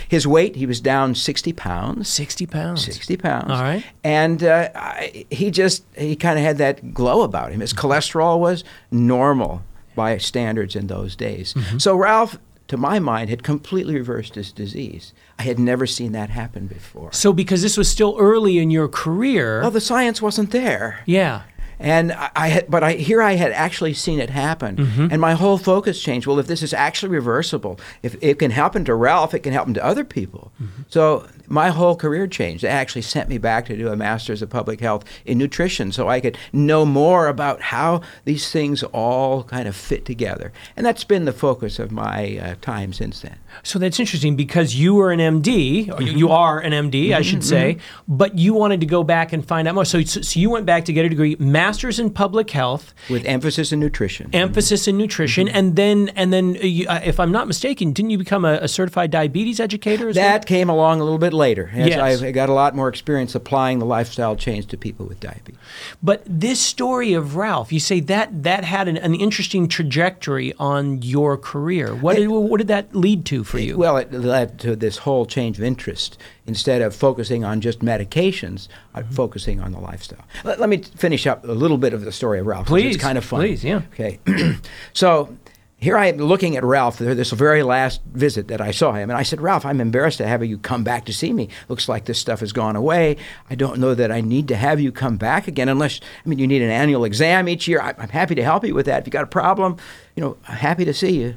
His 0.09 0.27
weight, 0.27 0.57
he 0.57 0.67
was 0.67 0.81
down 0.81 1.15
60 1.15 1.53
pounds. 1.53 2.09
60 2.09 2.47
pounds. 2.47 2.85
60 2.85 3.17
pounds. 3.19 3.51
All 3.51 3.63
right. 3.63 3.85
And 4.03 4.43
uh, 4.43 4.71
I, 4.75 5.27
he 5.31 5.51
just, 5.51 5.85
he 5.97 6.17
kind 6.17 6.39
of 6.39 6.45
had 6.45 6.59
that 6.59 6.95
glow 6.95 7.23
about 7.23 7.53
him. 7.53 7.61
His 7.61 7.75
cholesterol 7.75 8.39
was 8.39 8.65
normal 8.91 9.63
by 9.95 10.17
standards 10.19 10.75
in 10.75 10.87
those 10.87 11.15
days. 11.15 11.53
Mm-hmm. 11.55 11.79
So 11.79 11.95
Ralph, 11.95 12.39
to 12.71 12.77
my 12.77 12.99
mind, 12.99 13.31
had 13.31 13.43
completely 13.43 13.95
reversed 13.95 14.35
his 14.35 14.51
disease. 14.53 15.13
I 15.39 15.43
had 15.45 15.59
never 15.59 15.87
seen 15.87 16.13
that 16.13 16.31
happen 16.31 16.67
before. 16.67 17.13
So, 17.13 17.33
because 17.33 17.63
this 17.63 17.77
was 17.77 17.89
still 17.89 18.17
early 18.19 18.59
in 18.59 18.71
your 18.71 18.89
career. 18.89 19.61
Well, 19.61 19.71
the 19.71 19.81
science 19.81 20.23
wasn't 20.23 20.51
there. 20.51 21.01
yeah. 21.07 21.43
And 21.83 22.13
I, 22.13 22.31
I 22.37 22.49
had, 22.49 22.71
but 22.71 22.83
I 22.85 22.93
here 22.93 23.23
I 23.23 23.37
had 23.37 23.53
actually 23.53 23.95
seen 23.95 24.21
it 24.21 24.29
happen, 24.29 24.77
Mm-hmm. 24.77 25.07
and 25.13 25.19
my 25.19 25.33
whole 25.33 25.57
focus 25.57 26.03
changed. 26.03 26.27
Well, 26.27 26.39
if 26.39 26.47
this 26.47 26.63
is 26.63 26.75
actually 26.75 27.09
reversible, 27.09 27.81
if 28.03 28.17
it 28.21 28.39
can 28.39 28.51
happen 28.51 28.85
to 28.85 28.95
Ralph, 28.95 29.33
it 29.33 29.39
can 29.39 29.55
happen 29.55 29.73
to 29.73 29.83
other 29.83 30.05
people. 30.05 30.53
Mm-hmm. 30.63 30.83
So 30.91 31.27
my 31.51 31.69
whole 31.69 31.95
career 31.97 32.27
changed. 32.27 32.65
They 32.65 32.69
actually 32.69 33.03
sent 33.03 33.29
me 33.29 33.37
back 33.37 33.67
to 33.67 33.77
do 33.77 33.89
a 33.89 33.97
master's 33.97 34.41
of 34.41 34.49
public 34.49 34.81
health 34.81 35.05
in 35.27 35.37
nutrition, 35.37 35.93
so 35.93 36.09
I 36.09 36.21
could 36.21 36.39
know 36.53 36.87
more 36.87 37.29
about 37.29 37.61
how 37.61 38.01
these 38.25 38.51
things 38.51 38.83
all 38.85 39.45
kind 39.45 39.69
of 39.69 39.77
fit 39.77 40.05
together. 40.07 40.53
And 40.77 40.87
that's 40.87 41.05
been 41.05 41.25
the 41.27 41.33
focus 41.33 41.79
of 41.79 41.91
my 41.93 42.39
uh, 42.43 42.55
time 42.63 42.93
since 42.95 43.21
then. 43.21 43.37
So 43.63 43.79
that's 43.79 44.01
interesting 44.01 44.37
because 44.37 44.75
you 44.77 44.95
were 44.95 45.11
an 45.13 45.19
MD, 45.21 45.91
or 45.91 46.01
you- 46.03 46.13
you 46.21 46.27
Mm-hmm. 46.31 46.33
are 46.33 46.61
an 46.61 46.73
MD, 46.73 47.13
I 47.15 47.23
should 47.23 47.43
say, 47.45 47.79
but 48.07 48.39
you 48.39 48.55
wanted 48.55 48.79
to 48.81 48.87
go 48.87 49.03
back 49.03 49.33
and 49.33 49.45
find 49.47 49.67
out 49.67 49.75
more. 49.75 49.85
So, 49.85 50.03
so 50.03 50.39
you 50.39 50.49
went 50.51 50.67
back 50.67 50.85
to 50.85 50.93
get 50.93 51.05
a 51.05 51.09
degree, 51.09 51.35
master's 51.41 51.99
in 51.99 52.11
public 52.11 52.51
health, 52.51 52.95
With 53.11 53.25
emphasis 53.27 53.73
in 53.73 53.81
nutrition. 53.81 54.31
emphasis 54.33 54.87
in 54.87 54.97
nutrition, 54.97 55.49
Mm-hmm. 55.49 55.57
and 55.57 55.77
then 55.77 56.09
and 56.15 56.33
then, 56.33 56.57
uh, 56.63 56.67
you, 56.67 56.87
uh, 56.89 57.01
if 57.05 57.19
I'm 57.19 57.33
not 57.33 57.49
mistaken, 57.49 57.93
didn't 57.93 58.11
you 58.11 58.19
become 58.19 58.45
a, 58.45 58.55
a 58.63 58.69
certified 58.69 59.11
diabetes 59.11 59.59
educator? 59.59 60.09
As 60.11 60.17
well? 60.17 60.29
That 60.29 60.47
came 60.47 60.69
along 60.69 61.01
a 61.01 61.05
little 61.05 61.19
bit 61.19 61.33
later 61.41 61.71
as 61.75 61.89
Yes. 61.89 62.23
I 62.23 62.31
got 62.31 62.49
a 62.49 62.53
lot 62.53 62.77
more 62.77 62.89
experience 62.89 63.35
applying 63.35 63.79
the 63.81 63.87
lifestyle 63.87 64.37
change 64.37 64.67
to 64.67 64.77
people 64.77 65.07
with 65.07 65.19
diabetes. 65.19 65.59
But 66.03 66.23
this 66.27 66.61
story 66.61 67.13
of 67.15 67.35
Ralph, 67.35 67.73
you 67.73 67.81
say 67.81 67.99
that 68.01 68.43
that 68.45 68.63
had 68.65 68.87
an, 68.87 68.97
an 68.97 69.15
interesting 69.15 69.67
trajectory 69.67 70.53
on 70.59 71.03
your 71.03 71.37
career. 71.37 71.95
What 71.95 72.17
did, 72.17 72.29
what 72.29 72.59
did 72.59 72.69
that 72.69 72.95
lead 72.95 73.25
to 73.27 73.43
for 73.45 73.59
you? 73.59 73.77
Well, 73.77 73.97
it 73.97 74.13
led 74.13 74.59
to 74.61 74.77
this 74.77 74.99
whole 74.99 75.27
change 75.27 75.59
of 75.59 75.65
interest. 75.65 76.17
Instead 76.47 76.83
of 76.83 76.97
focusing 76.97 77.45
on 77.45 77.61
just 77.61 77.79
medications, 77.81 78.69
I'm 78.95 79.05
Mm-hmm. 79.05 79.15
focusing 79.15 79.61
on 79.61 79.71
the 79.73 79.79
lifestyle. 79.81 80.25
Let, 80.45 80.59
let 80.61 80.69
me 80.69 80.79
finish 80.79 81.27
up 81.27 81.45
a 81.45 81.53
little 81.53 81.79
bit 81.79 81.93
of 81.95 82.05
the 82.05 82.13
story 82.13 82.39
of 82.41 82.47
Ralph. 82.47 82.67
Please, 82.67 82.97
It's 82.97 83.03
kind 83.05 83.17
of 83.17 83.25
fun. 83.25 83.41
please, 83.41 83.63
yeah. 83.65 83.83
Okay. 83.93 84.19
so 84.93 85.35
here 85.81 85.97
I 85.97 86.07
am 86.07 86.19
looking 86.19 86.57
at 86.57 86.65
Ralph, 86.65 86.99
this 86.99 87.31
very 87.31 87.63
last 87.63 88.03
visit 88.05 88.49
that 88.49 88.61
I 88.61 88.71
saw 88.71 88.93
him, 88.93 89.09
and 89.09 89.17
I 89.17 89.23
said, 89.23 89.41
Ralph, 89.41 89.65
I'm 89.65 89.81
embarrassed 89.81 90.19
to 90.19 90.27
have 90.27 90.45
you 90.45 90.59
come 90.59 90.85
back 90.85 91.07
to 91.07 91.13
see 91.13 91.33
me. 91.33 91.49
Looks 91.69 91.89
like 91.89 92.05
this 92.05 92.19
stuff 92.19 92.41
has 92.41 92.53
gone 92.53 92.77
away. 92.77 93.17
I 93.49 93.55
don't 93.55 93.81
know 93.81 93.95
that 93.95 94.13
I 94.13 94.21
need 94.21 94.47
to 94.49 94.57
have 94.57 94.79
you 94.79 94.93
come 94.93 95.17
back 95.17 95.49
again 95.49 95.71
unless, 95.71 95.99
I 96.25 96.29
mean, 96.29 96.39
you 96.39 96.47
need 96.47 96.61
an 96.61 96.71
annual 96.71 97.05
exam 97.05 97.49
each 97.49 97.67
year. 97.67 97.81
I, 97.81 97.95
I'm 97.97 98.11
happy 98.11 98.35
to 98.35 98.45
help 98.45 98.65
you 98.65 98.75
with 98.75 98.87
that. 98.87 99.01
If 99.01 99.07
you 99.07 99.11
got 99.11 99.25
a 99.25 99.29
problem, 99.29 99.79
you 100.17 100.21
know, 100.23 100.37
I'm 100.47 100.59
happy 100.59 100.85
to 100.85 100.93
see 100.93 101.19
you. 101.19 101.37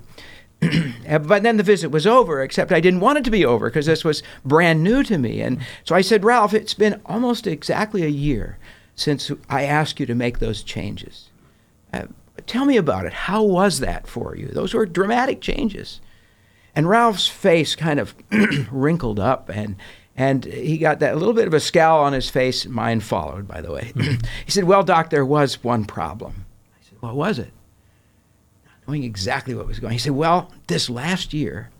But 1.05 1.43
then 1.43 1.57
the 1.57 1.63
visit 1.63 1.89
was 1.89 2.07
over, 2.07 2.41
except 2.41 2.71
I 2.71 2.79
didn't 2.79 3.01
want 3.01 3.17
it 3.19 3.23
to 3.25 3.31
be 3.31 3.45
over 3.45 3.69
because 3.69 3.85
this 3.85 4.03
was 4.03 4.23
brand 4.43 4.83
new 4.83 5.03
to 5.03 5.17
me. 5.17 5.41
And 5.41 5.59
so 5.83 5.95
I 5.95 6.01
said, 6.01 6.23
Ralph, 6.23 6.53
it's 6.53 6.73
been 6.73 7.01
almost 7.05 7.45
exactly 7.45 8.03
a 8.03 8.07
year 8.07 8.57
since 8.95 9.31
I 9.50 9.63
asked 9.63 10.00
you 10.00 10.05
to 10.05 10.15
make 10.15 10.39
those 10.39 10.63
changes. 10.63 11.29
Uh, 11.93 12.07
tell 12.47 12.65
me 12.65 12.77
about 12.77 13.05
it. 13.05 13.13
How 13.13 13.44
was 13.44 13.79
that 13.79 14.07
for 14.07 14.35
you? 14.35 14.48
Those 14.48 14.74
were 14.74 14.85
dramatic 14.85 15.41
changes. 15.41 16.01
And 16.75 16.89
Ralph's 16.89 17.27
face 17.27 17.75
kind 17.75 18.00
of 18.00 18.15
wrinkled 18.72 19.20
up 19.20 19.50
and 19.50 19.75
and 20.15 20.46
he 20.46 20.77
got 20.77 21.00
that 21.00 21.18
little 21.18 21.33
bit 21.33 21.48
of 21.48 21.55
a 21.55 21.59
scowl 21.59 22.03
on 22.03 22.13
his 22.13 22.29
face. 22.29 22.68
Mine 22.68 23.00
followed, 23.00 23.48
by 23.48 23.61
the 23.61 23.72
way. 23.72 23.91
Hmm. 23.96 24.01
he 24.46 24.51
said, 24.51 24.65
Well, 24.65 24.83
Doc, 24.83 25.09
there 25.09 25.25
was 25.25 25.63
one 25.63 25.85
problem. 25.85 26.46
I 26.75 26.87
said, 26.87 26.98
What 27.01 27.15
was 27.15 27.39
it? 27.39 27.51
Not 28.65 28.75
knowing 28.87 29.03
exactly 29.03 29.55
what 29.55 29.68
was 29.68 29.79
going. 29.79 29.94
He 29.94 30.00
said, 30.00 30.11
"Well, 30.11 30.51
this 30.68 30.89
last 30.89 31.33
year, 31.33 31.72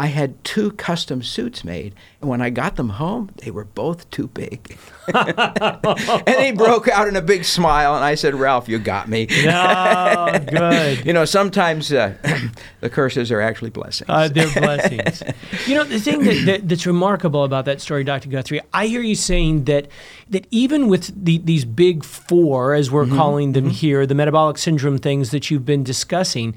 I 0.00 0.06
had 0.06 0.42
two 0.44 0.72
custom 0.72 1.22
suits 1.22 1.62
made, 1.62 1.94
and 2.22 2.30
when 2.30 2.40
I 2.40 2.48
got 2.48 2.76
them 2.76 2.88
home, 2.88 3.32
they 3.36 3.50
were 3.50 3.66
both 3.66 4.10
too 4.10 4.28
big." 4.28 4.78
and 5.14 6.40
he 6.40 6.52
broke 6.52 6.88
out 6.88 7.06
in 7.06 7.16
a 7.16 7.20
big 7.20 7.44
smile, 7.44 7.94
and 7.94 8.02
I 8.02 8.14
said, 8.14 8.34
"Ralph, 8.34 8.66
you 8.66 8.78
got 8.78 9.10
me." 9.10 9.26
oh, 9.46 10.38
good. 10.38 11.04
you 11.04 11.12
know, 11.12 11.26
sometimes 11.26 11.92
uh, 11.92 12.14
the 12.80 12.88
curses 12.88 13.30
are 13.30 13.42
actually 13.42 13.68
blessings. 13.68 14.08
Uh, 14.08 14.28
they're 14.28 14.50
blessings. 14.54 15.22
you 15.66 15.74
know, 15.74 15.84
the 15.84 16.00
thing 16.00 16.24
that, 16.24 16.46
that, 16.46 16.68
that's 16.70 16.86
remarkable 16.86 17.44
about 17.44 17.66
that 17.66 17.82
story, 17.82 18.02
Dr. 18.02 18.30
Guthrie, 18.30 18.62
I 18.72 18.86
hear 18.86 19.02
you 19.02 19.14
saying 19.14 19.64
that 19.64 19.88
that 20.30 20.46
even 20.50 20.88
with 20.88 21.12
the, 21.24 21.36
these 21.36 21.66
big 21.66 22.04
four, 22.04 22.72
as 22.72 22.90
we're 22.90 23.06
calling 23.06 23.52
them 23.52 23.68
here, 23.68 24.06
the 24.06 24.14
metabolic 24.14 24.56
syndrome 24.56 24.96
things 24.96 25.30
that 25.30 25.50
you've 25.50 25.66
been 25.66 25.84
discussing, 25.84 26.54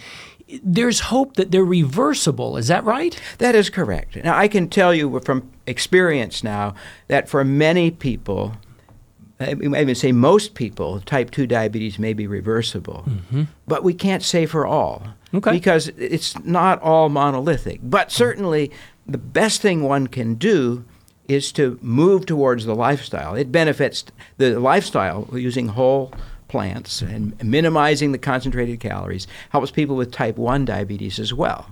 there's 0.61 0.99
hope 0.99 1.35
that 1.35 1.51
they're 1.51 1.63
reversible. 1.63 2.57
Is 2.57 2.67
that 2.67 2.83
right? 2.83 3.19
That 3.37 3.55
is 3.55 3.69
correct. 3.69 4.15
Now, 4.17 4.37
I 4.37 4.47
can 4.47 4.69
tell 4.69 4.93
you 4.93 5.19
from 5.21 5.49
experience 5.65 6.43
now 6.43 6.75
that 7.07 7.29
for 7.29 7.43
many 7.43 7.89
people, 7.89 8.53
I 9.39 9.51
even 9.53 9.95
say 9.95 10.11
most 10.11 10.53
people, 10.53 10.99
type 11.01 11.31
2 11.31 11.47
diabetes 11.47 11.97
may 11.97 12.13
be 12.13 12.27
reversible. 12.27 13.03
Mm-hmm. 13.07 13.43
But 13.67 13.83
we 13.83 13.93
can't 13.93 14.23
say 14.23 14.45
for 14.45 14.65
all. 14.65 15.07
Okay. 15.33 15.51
Because 15.51 15.87
it's 15.97 16.37
not 16.45 16.81
all 16.81 17.09
monolithic. 17.09 17.79
But 17.81 18.11
certainly, 18.11 18.71
the 19.07 19.17
best 19.17 19.61
thing 19.61 19.81
one 19.81 20.07
can 20.07 20.35
do 20.35 20.85
is 21.27 21.51
to 21.53 21.79
move 21.81 22.25
towards 22.25 22.65
the 22.65 22.75
lifestyle. 22.75 23.33
It 23.33 23.51
benefits 23.51 24.03
the 24.37 24.59
lifestyle 24.59 25.27
using 25.33 25.69
whole 25.69 26.13
plants 26.53 27.01
and 27.01 27.33
minimizing 27.43 28.11
the 28.11 28.19
concentrated 28.19 28.79
calories 28.79 29.25
helps 29.49 29.71
people 29.71 29.95
with 29.95 30.11
type 30.11 30.37
1 30.37 30.65
diabetes 30.65 31.17
as 31.17 31.33
well. 31.33 31.65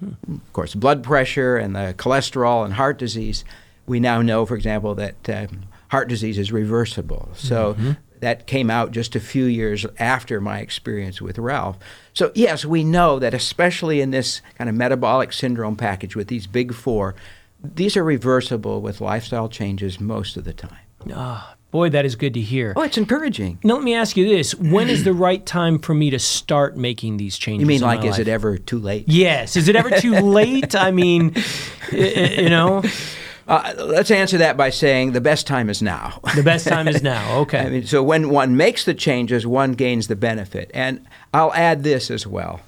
Of 0.00 0.52
course, 0.52 0.76
blood 0.76 1.02
pressure 1.02 1.56
and 1.56 1.74
the 1.74 1.92
cholesterol 1.98 2.64
and 2.64 2.74
heart 2.74 3.00
disease. 3.00 3.44
We 3.88 3.98
now 3.98 4.22
know, 4.22 4.46
for 4.46 4.54
example, 4.54 4.94
that 4.94 5.28
uh, 5.28 5.48
heart 5.88 6.08
disease 6.08 6.38
is 6.38 6.52
reversible. 6.52 7.30
So 7.34 7.76
that 8.20 8.46
came 8.46 8.70
out 8.70 8.92
just 8.92 9.16
a 9.16 9.20
few 9.20 9.46
years 9.46 9.84
after 9.98 10.40
my 10.40 10.60
experience 10.60 11.20
with 11.20 11.36
Ralph. 11.36 11.76
So, 12.14 12.30
yes, 12.36 12.64
we 12.64 12.84
know 12.84 13.18
that 13.18 13.34
especially 13.34 14.00
in 14.00 14.12
this 14.12 14.40
kind 14.56 14.70
of 14.70 14.76
metabolic 14.76 15.32
syndrome 15.32 15.74
package 15.74 16.14
with 16.14 16.28
these 16.28 16.46
big 16.46 16.72
four, 16.74 17.16
these 17.60 17.96
are 17.96 18.04
reversible 18.04 18.80
with 18.82 19.00
lifestyle 19.00 19.48
changes 19.48 19.98
most 19.98 20.36
of 20.36 20.44
the 20.44 20.52
time. 20.52 20.78
Ah, 21.12 21.56
boy, 21.70 21.90
that 21.90 22.04
is 22.04 22.16
good 22.16 22.34
to 22.34 22.40
hear. 22.40 22.72
Oh, 22.76 22.82
it's 22.82 22.98
encouraging. 22.98 23.58
Now, 23.62 23.74
let 23.74 23.82
me 23.84 23.94
ask 23.94 24.16
you 24.16 24.28
this. 24.28 24.54
When 24.54 24.88
is 24.88 25.04
the 25.04 25.12
right 25.12 25.44
time 25.44 25.78
for 25.78 25.94
me 25.94 26.10
to 26.10 26.18
start 26.18 26.76
making 26.76 27.16
these 27.18 27.36
changes? 27.38 27.60
You 27.60 27.66
mean 27.66 27.76
in 27.82 27.86
like, 27.86 28.04
is 28.04 28.12
life? 28.12 28.20
it 28.20 28.28
ever 28.28 28.56
too 28.58 28.78
late? 28.78 29.04
Yes. 29.08 29.56
Is 29.56 29.68
it 29.68 29.76
ever 29.76 29.90
too 29.90 30.14
late? 30.20 30.74
I 30.74 30.90
mean, 30.90 31.34
you 31.92 32.48
know, 32.48 32.82
Uh, 33.46 33.72
let's 33.78 34.10
answer 34.10 34.36
that 34.36 34.58
by 34.58 34.68
saying 34.68 35.12
the 35.12 35.22
best 35.22 35.46
time 35.46 35.70
is 35.70 35.80
now. 35.80 36.20
the 36.36 36.42
best 36.42 36.66
time 36.68 36.86
is 36.86 37.02
now. 37.02 37.38
Okay. 37.38 37.58
I 37.60 37.70
mean, 37.70 37.86
so 37.86 38.02
when 38.02 38.28
one 38.28 38.58
makes 38.58 38.84
the 38.84 38.92
changes, 38.92 39.46
one 39.46 39.72
gains 39.72 40.06
the 40.08 40.16
benefit. 40.16 40.70
And 40.74 41.06
I'll 41.32 41.54
add 41.54 41.82
this 41.82 42.10
as 42.10 42.26
well. 42.26 42.60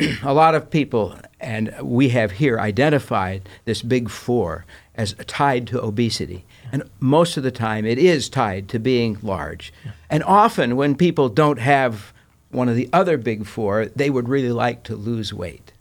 a 0.22 0.34
lot 0.34 0.54
of 0.54 0.70
people, 0.70 1.16
and 1.40 1.74
we 1.82 2.10
have 2.10 2.32
here 2.32 2.58
identified 2.58 3.48
this 3.64 3.82
big 3.82 4.08
four 4.08 4.64
as 4.94 5.14
tied 5.26 5.66
to 5.68 5.82
obesity. 5.82 6.44
And 6.70 6.84
most 7.00 7.36
of 7.36 7.42
the 7.42 7.50
time, 7.50 7.84
it 7.84 7.98
is 7.98 8.28
tied 8.28 8.68
to 8.70 8.78
being 8.78 9.18
large. 9.22 9.72
And 10.08 10.22
often, 10.24 10.76
when 10.76 10.94
people 10.94 11.28
don't 11.28 11.58
have 11.58 12.12
one 12.50 12.68
of 12.68 12.76
the 12.76 12.88
other 12.92 13.16
big 13.16 13.46
four, 13.46 13.86
they 13.86 14.10
would 14.10 14.28
really 14.28 14.52
like 14.52 14.82
to 14.84 14.96
lose 14.96 15.32
weight. 15.32 15.72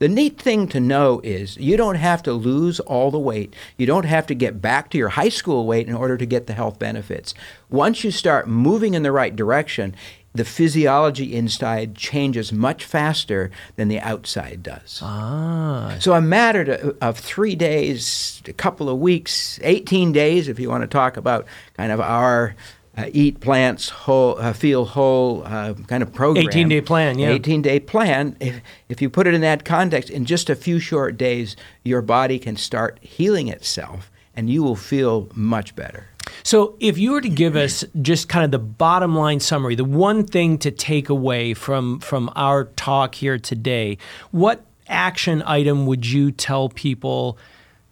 The 0.00 0.08
neat 0.08 0.40
thing 0.40 0.66
to 0.68 0.80
know 0.80 1.20
is 1.22 1.58
you 1.58 1.76
don't 1.76 1.96
have 1.96 2.22
to 2.22 2.32
lose 2.32 2.80
all 2.80 3.10
the 3.10 3.18
weight. 3.18 3.54
You 3.76 3.84
don't 3.84 4.06
have 4.06 4.26
to 4.28 4.34
get 4.34 4.62
back 4.62 4.88
to 4.90 4.98
your 4.98 5.10
high 5.10 5.28
school 5.28 5.66
weight 5.66 5.88
in 5.88 5.94
order 5.94 6.16
to 6.16 6.24
get 6.24 6.46
the 6.46 6.54
health 6.54 6.78
benefits. 6.78 7.34
Once 7.68 8.02
you 8.02 8.10
start 8.10 8.48
moving 8.48 8.94
in 8.94 9.02
the 9.02 9.12
right 9.12 9.36
direction, 9.36 9.94
the 10.32 10.44
physiology 10.44 11.34
inside 11.34 11.96
changes 11.96 12.52
much 12.52 12.84
faster 12.84 13.50
than 13.76 13.88
the 13.88 13.98
outside 13.98 14.62
does. 14.62 15.00
ah. 15.02 15.96
So 15.98 16.12
a 16.12 16.20
matter 16.20 16.64
to, 16.64 16.96
of 17.00 17.18
three 17.18 17.56
days, 17.56 18.40
a 18.46 18.52
couple 18.52 18.88
of 18.88 18.98
weeks, 18.98 19.58
18 19.62 20.12
days, 20.12 20.48
if 20.48 20.60
you 20.60 20.68
want 20.68 20.82
to 20.82 20.86
talk 20.86 21.16
about 21.16 21.46
kind 21.76 21.90
of 21.90 22.00
our 22.00 22.54
uh, 22.96 23.06
eat 23.12 23.40
plants, 23.40 23.88
whole, 23.88 24.38
uh, 24.38 24.52
feel 24.52 24.84
whole 24.84 25.42
uh, 25.44 25.74
kind 25.88 26.02
of 26.02 26.12
program. 26.12 26.46
18 26.46 26.68
day 26.68 26.80
plan, 26.80 27.18
yeah. 27.18 27.30
18 27.30 27.62
day 27.62 27.80
plan. 27.80 28.36
If, 28.40 28.60
if 28.88 29.02
you 29.02 29.10
put 29.10 29.26
it 29.26 29.34
in 29.34 29.40
that 29.40 29.64
context, 29.64 30.10
in 30.10 30.24
just 30.24 30.48
a 30.48 30.54
few 30.54 30.78
short 30.78 31.16
days, 31.16 31.56
your 31.82 32.02
body 32.02 32.38
can 32.38 32.56
start 32.56 32.98
healing 33.00 33.48
itself 33.48 34.10
and 34.36 34.48
you 34.48 34.62
will 34.62 34.76
feel 34.76 35.28
much 35.34 35.74
better. 35.74 36.06
So, 36.42 36.76
if 36.80 36.98
you 36.98 37.12
were 37.12 37.20
to 37.20 37.28
give 37.28 37.56
us 37.56 37.84
just 38.00 38.28
kind 38.28 38.44
of 38.44 38.50
the 38.50 38.58
bottom 38.58 39.14
line 39.14 39.40
summary, 39.40 39.74
the 39.74 39.84
one 39.84 40.24
thing 40.24 40.58
to 40.58 40.70
take 40.70 41.08
away 41.08 41.54
from 41.54 42.00
from 42.00 42.30
our 42.36 42.64
talk 42.64 43.14
here 43.14 43.38
today, 43.38 43.98
what 44.30 44.64
action 44.88 45.42
item 45.46 45.86
would 45.86 46.06
you 46.06 46.32
tell 46.32 46.68
people 46.68 47.38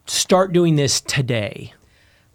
start 0.06 0.52
doing 0.52 0.76
this 0.76 1.00
today? 1.00 1.72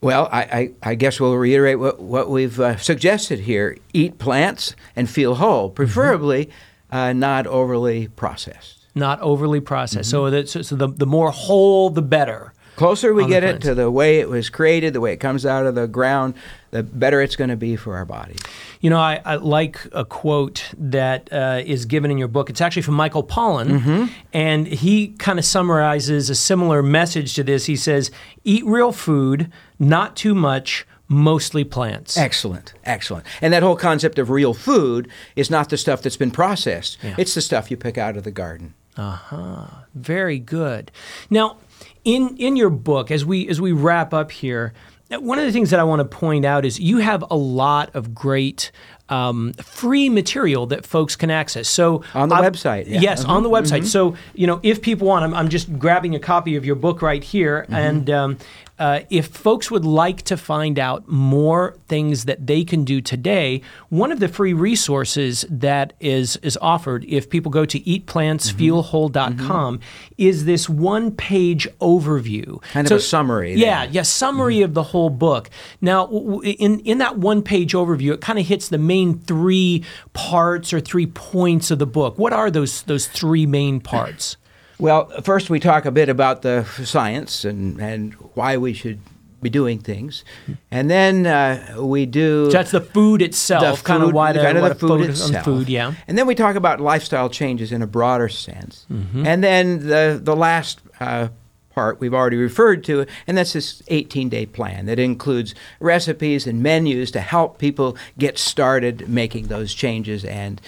Well, 0.01 0.27
I, 0.31 0.41
I, 0.41 0.71
I 0.91 0.95
guess 0.95 1.19
we'll 1.19 1.37
reiterate 1.37 1.79
what, 1.79 2.01
what 2.01 2.29
we've 2.29 2.59
uh, 2.59 2.75
suggested 2.75 3.39
here 3.39 3.77
eat 3.93 4.17
plants 4.17 4.75
and 4.97 5.09
feel 5.09 5.35
whole, 5.35 5.69
preferably 5.69 6.47
mm-hmm. 6.47 6.95
uh, 6.95 7.13
not 7.13 7.47
overly 7.47 8.09
processed. 8.09 8.85
Not 8.95 9.21
overly 9.21 9.61
processed. 9.61 10.09
Mm-hmm. 10.09 10.25
So, 10.25 10.29
that, 10.29 10.49
so, 10.49 10.61
so 10.61 10.75
the, 10.75 10.89
the 10.89 11.05
more 11.05 11.31
whole, 11.31 11.89
the 11.89 12.01
better. 12.01 12.53
Closer 12.75 13.13
we 13.13 13.27
get 13.27 13.43
it 13.43 13.61
to 13.61 13.75
the 13.75 13.91
way 13.91 14.19
it 14.19 14.29
was 14.29 14.49
created, 14.49 14.93
the 14.93 15.01
way 15.01 15.13
it 15.13 15.17
comes 15.17 15.45
out 15.45 15.65
of 15.65 15.75
the 15.75 15.87
ground, 15.87 16.33
the 16.71 16.81
better 16.81 17.21
it's 17.21 17.35
going 17.35 17.49
to 17.49 17.55
be 17.55 17.75
for 17.75 17.95
our 17.95 18.05
body. 18.05 18.35
You 18.81 18.89
know, 18.89 18.99
I, 18.99 19.21
I 19.23 19.35
like 19.35 19.79
a 19.91 20.03
quote 20.03 20.71
that 20.77 21.31
uh, 21.31 21.61
is 21.63 21.85
given 21.85 22.09
in 22.09 22.17
your 22.17 22.27
book. 22.27 22.49
It's 22.49 22.61
actually 22.61 22.81
from 22.81 22.95
Michael 22.95 23.23
Pollan, 23.23 23.79
mm-hmm. 23.79 24.05
and 24.33 24.67
he 24.67 25.09
kind 25.19 25.37
of 25.37 25.45
summarizes 25.45 26.29
a 26.29 26.35
similar 26.35 26.81
message 26.81 27.35
to 27.35 27.43
this. 27.43 27.65
He 27.65 27.75
says, 27.75 28.11
Eat 28.43 28.65
real 28.65 28.91
food, 28.91 29.51
not 29.77 30.15
too 30.15 30.33
much 30.33 30.87
mostly 31.07 31.63
plants. 31.63 32.17
Excellent, 32.17 32.73
excellent. 32.83 33.25
And 33.41 33.53
that 33.53 33.63
whole 33.63 33.75
concept 33.75 34.17
of 34.17 34.29
real 34.29 34.53
food 34.53 35.09
is 35.35 35.49
not 35.49 35.69
the 35.69 35.77
stuff 35.77 36.01
that's 36.01 36.17
been 36.17 36.31
processed. 36.31 36.97
Yeah. 37.03 37.15
It's 37.17 37.35
the 37.35 37.41
stuff 37.41 37.69
you 37.69 37.77
pick 37.77 37.97
out 37.97 38.17
of 38.17 38.23
the 38.23 38.31
garden. 38.31 38.73
Uh-huh. 38.95 39.65
Very 39.95 40.39
good. 40.39 40.91
Now, 41.29 41.57
in 42.03 42.35
in 42.37 42.55
your 42.55 42.69
book, 42.69 43.11
as 43.11 43.25
we 43.25 43.47
as 43.47 43.61
we 43.61 43.71
wrap 43.71 44.13
up 44.13 44.31
here, 44.31 44.73
one 45.09 45.39
of 45.39 45.45
the 45.45 45.51
things 45.51 45.69
that 45.69 45.79
I 45.79 45.83
want 45.83 45.99
to 45.99 46.05
point 46.05 46.45
out 46.45 46.65
is 46.65 46.79
you 46.79 46.97
have 46.97 47.23
a 47.29 47.35
lot 47.35 47.95
of 47.95 48.13
great 48.13 48.71
um, 49.09 49.53
free 49.53 50.09
material 50.09 50.65
that 50.67 50.85
folks 50.85 51.15
can 51.15 51.29
access. 51.29 51.67
So 51.67 52.03
on 52.13 52.29
the 52.29 52.35
website, 52.35 52.87
yeah. 52.87 53.01
yes, 53.01 53.21
mm-hmm. 53.21 53.31
on 53.31 53.43
the 53.43 53.49
website. 53.49 53.79
Mm-hmm. 53.79 53.85
So 53.85 54.15
you 54.33 54.47
know, 54.47 54.59
if 54.63 54.81
people 54.81 55.07
want, 55.07 55.25
I'm, 55.25 55.33
I'm, 55.33 55.49
just 55.49 55.77
grabbing 55.77 56.15
a 56.15 56.19
copy 56.19 56.55
of 56.55 56.65
your 56.65 56.75
book 56.75 57.01
right 57.01 57.23
here, 57.23 57.63
mm-hmm. 57.63 57.73
and 57.73 58.09
um, 58.09 58.37
uh, 58.79 59.01
if 59.09 59.27
folks 59.27 59.69
would 59.69 59.85
like 59.85 60.23
to 60.23 60.35
find 60.35 60.79
out 60.79 61.07
more 61.07 61.77
things 61.87 62.25
that 62.25 62.47
they 62.47 62.63
can 62.63 62.83
do 62.83 63.01
today, 63.01 63.61
one 63.89 64.11
of 64.11 64.19
the 64.19 64.27
free 64.27 64.53
resources 64.53 65.45
that 65.49 65.93
is 65.99 66.37
is 66.37 66.57
offered 66.61 67.05
if 67.07 67.29
people 67.29 67.51
go 67.51 67.65
to 67.65 67.79
eatplantsfeelwhole.com 67.79 69.77
mm-hmm. 69.77 70.13
is 70.17 70.45
this 70.45 70.67
one 70.67 71.11
page 71.11 71.67
overview. 71.79 72.61
Kind 72.73 72.87
so, 72.87 72.95
of 72.95 73.01
a 73.01 73.03
summary. 73.03 73.53
Yeah, 73.53 73.83
yeah, 73.83 74.01
summary 74.01 74.55
mm-hmm. 74.55 74.65
of 74.65 74.73
the 74.73 74.83
whole 74.83 75.11
book. 75.11 75.49
Now, 75.79 76.07
in 76.41 76.79
in 76.79 76.97
that 76.97 77.17
one 77.17 77.43
page 77.43 77.73
overview, 77.73 78.13
it 78.13 78.21
kind 78.21 78.39
of 78.39 78.47
hits 78.47 78.69
the 78.69 78.79
main 78.93 79.19
three 79.19 79.83
parts 80.13 80.73
or 80.73 80.79
three 80.79 81.07
points 81.07 81.71
of 81.71 81.79
the 81.79 81.85
book. 81.85 82.17
What 82.17 82.33
are 82.33 82.51
those 82.51 82.83
those 82.83 83.07
three 83.07 83.45
main 83.45 83.79
parts? 83.79 84.37
Well, 84.79 85.09
first 85.21 85.49
we 85.49 85.59
talk 85.59 85.85
a 85.85 85.91
bit 85.91 86.09
about 86.09 86.41
the 86.41 86.63
science 86.83 87.45
and, 87.45 87.79
and 87.79 88.13
why 88.35 88.57
we 88.57 88.73
should 88.73 88.99
be 89.41 89.49
doing 89.49 89.79
things, 89.79 90.23
and 90.71 90.89
then 90.89 91.25
uh, 91.27 91.75
we 91.79 92.05
do. 92.05 92.45
So 92.45 92.51
that's 92.51 92.71
the 92.71 92.81
food 92.81 93.21
itself, 93.21 93.79
the 93.79 93.85
kind 93.85 94.03
of 94.03 94.13
why 94.13 94.33
the, 94.33 94.41
kind 94.41 94.57
of 94.57 94.69
the 94.69 94.75
food 94.75 95.09
itself. 95.09 95.45
food, 95.45 95.69
yeah. 95.69 95.93
And 96.07 96.17
then 96.17 96.27
we 96.27 96.35
talk 96.35 96.55
about 96.55 96.79
lifestyle 96.79 97.29
changes 97.29 97.71
in 97.71 97.81
a 97.81 97.87
broader 97.87 98.29
sense, 98.29 98.85
mm-hmm. 98.91 99.25
and 99.27 99.43
then 99.43 99.87
the 99.87 100.19
the 100.21 100.35
last. 100.35 100.79
Uh, 100.99 101.29
part 101.73 101.99
we've 101.99 102.13
already 102.13 102.37
referred 102.37 102.83
to, 102.85 103.05
and 103.27 103.37
that's 103.37 103.53
this 103.53 103.83
18 103.87 104.29
day 104.29 104.45
plan 104.45 104.85
that 104.85 104.99
includes 104.99 105.53
recipes 105.79 106.47
and 106.47 106.61
menus 106.61 107.11
to 107.11 107.21
help 107.21 107.57
people 107.57 107.97
get 108.17 108.37
started 108.37 109.09
making 109.09 109.47
those 109.47 109.73
changes 109.73 110.23
and 110.25 110.61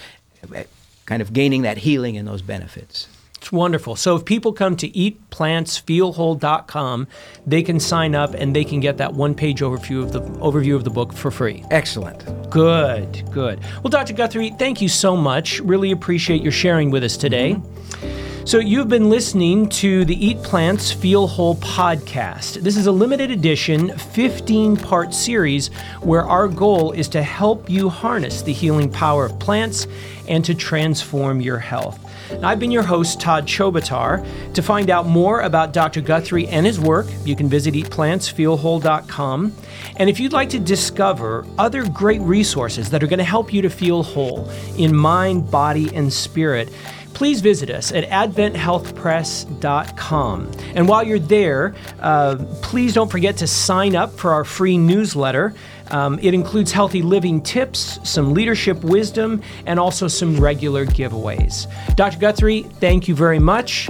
uh, 0.54 0.62
kind 1.06 1.22
of 1.22 1.32
gaining 1.32 1.62
that 1.62 1.78
healing 1.78 2.16
and 2.16 2.28
those 2.28 2.42
benefits. 2.42 3.08
It's 3.46 3.52
wonderful. 3.52 3.94
So 3.94 4.16
if 4.16 4.24
people 4.24 4.52
come 4.52 4.76
to 4.78 4.88
eatplantsfeelwhole.com, 4.88 7.06
they 7.46 7.62
can 7.62 7.78
sign 7.78 8.16
up 8.16 8.34
and 8.34 8.56
they 8.56 8.64
can 8.64 8.80
get 8.80 8.96
that 8.96 9.14
one-page 9.14 9.60
overview 9.60 10.02
of 10.02 10.12
the 10.12 10.20
overview 10.40 10.74
of 10.74 10.82
the 10.82 10.90
book 10.90 11.12
for 11.12 11.30
free. 11.30 11.64
Excellent. 11.70 12.24
Good, 12.50 13.22
good. 13.30 13.60
Well, 13.84 13.90
Dr. 13.90 14.14
Guthrie, 14.14 14.50
thank 14.58 14.82
you 14.82 14.88
so 14.88 15.16
much. 15.16 15.60
Really 15.60 15.92
appreciate 15.92 16.42
your 16.42 16.50
sharing 16.50 16.90
with 16.90 17.04
us 17.04 17.16
today. 17.16 17.52
Mm-hmm. 17.52 18.15
So, 18.46 18.60
you've 18.60 18.88
been 18.88 19.10
listening 19.10 19.68
to 19.70 20.04
the 20.04 20.24
Eat 20.24 20.40
Plants 20.40 20.92
Feel 20.92 21.26
Whole 21.26 21.56
podcast. 21.56 22.62
This 22.62 22.76
is 22.76 22.86
a 22.86 22.92
limited 22.92 23.32
edition 23.32 23.98
15 23.98 24.76
part 24.76 25.12
series 25.12 25.66
where 26.00 26.22
our 26.22 26.46
goal 26.46 26.92
is 26.92 27.08
to 27.08 27.24
help 27.24 27.68
you 27.68 27.88
harness 27.88 28.42
the 28.42 28.52
healing 28.52 28.88
power 28.88 29.26
of 29.26 29.36
plants 29.40 29.88
and 30.28 30.44
to 30.44 30.54
transform 30.54 31.40
your 31.40 31.58
health. 31.58 31.98
I've 32.40 32.60
been 32.60 32.70
your 32.70 32.84
host, 32.84 33.20
Todd 33.20 33.46
Chobotar. 33.46 34.24
To 34.54 34.62
find 34.62 34.90
out 34.90 35.06
more 35.06 35.40
about 35.40 35.72
Dr. 35.72 36.00
Guthrie 36.00 36.46
and 36.46 36.64
his 36.64 36.78
work, 36.78 37.06
you 37.24 37.34
can 37.34 37.48
visit 37.48 37.74
eatplantsfeelwhole.com. 37.74 39.52
And 39.96 40.10
if 40.10 40.20
you'd 40.20 40.32
like 40.32 40.50
to 40.50 40.60
discover 40.60 41.44
other 41.58 41.84
great 41.88 42.20
resources 42.20 42.90
that 42.90 43.02
are 43.02 43.08
going 43.08 43.18
to 43.18 43.24
help 43.24 43.52
you 43.52 43.62
to 43.62 43.70
feel 43.70 44.04
whole 44.04 44.48
in 44.76 44.94
mind, 44.94 45.50
body, 45.50 45.92
and 45.94 46.12
spirit, 46.12 46.72
please 47.16 47.40
visit 47.40 47.70
us 47.70 47.90
at 47.92 48.04
adventhealthpress.com. 48.10 50.52
And 50.74 50.86
while 50.86 51.02
you're 51.02 51.18
there, 51.18 51.74
uh, 52.00 52.36
please 52.60 52.92
don't 52.92 53.10
forget 53.10 53.38
to 53.38 53.46
sign 53.46 53.96
up 53.96 54.12
for 54.12 54.34
our 54.34 54.44
free 54.44 54.76
newsletter. 54.76 55.54
Um, 55.90 56.18
it 56.20 56.34
includes 56.34 56.72
healthy 56.72 57.00
living 57.00 57.40
tips, 57.40 57.98
some 58.04 58.34
leadership 58.34 58.84
wisdom, 58.84 59.40
and 59.64 59.80
also 59.80 60.08
some 60.08 60.38
regular 60.38 60.84
giveaways. 60.84 61.66
Dr. 61.96 62.18
Guthrie, 62.18 62.64
thank 62.80 63.08
you 63.08 63.14
very 63.14 63.38
much. 63.38 63.88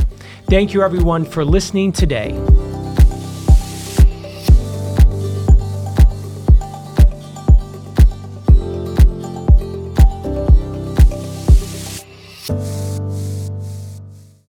Thank 0.49 0.73
you, 0.73 0.83
everyone, 0.83 1.25
for 1.25 1.45
listening 1.45 1.91
today. 1.91 2.31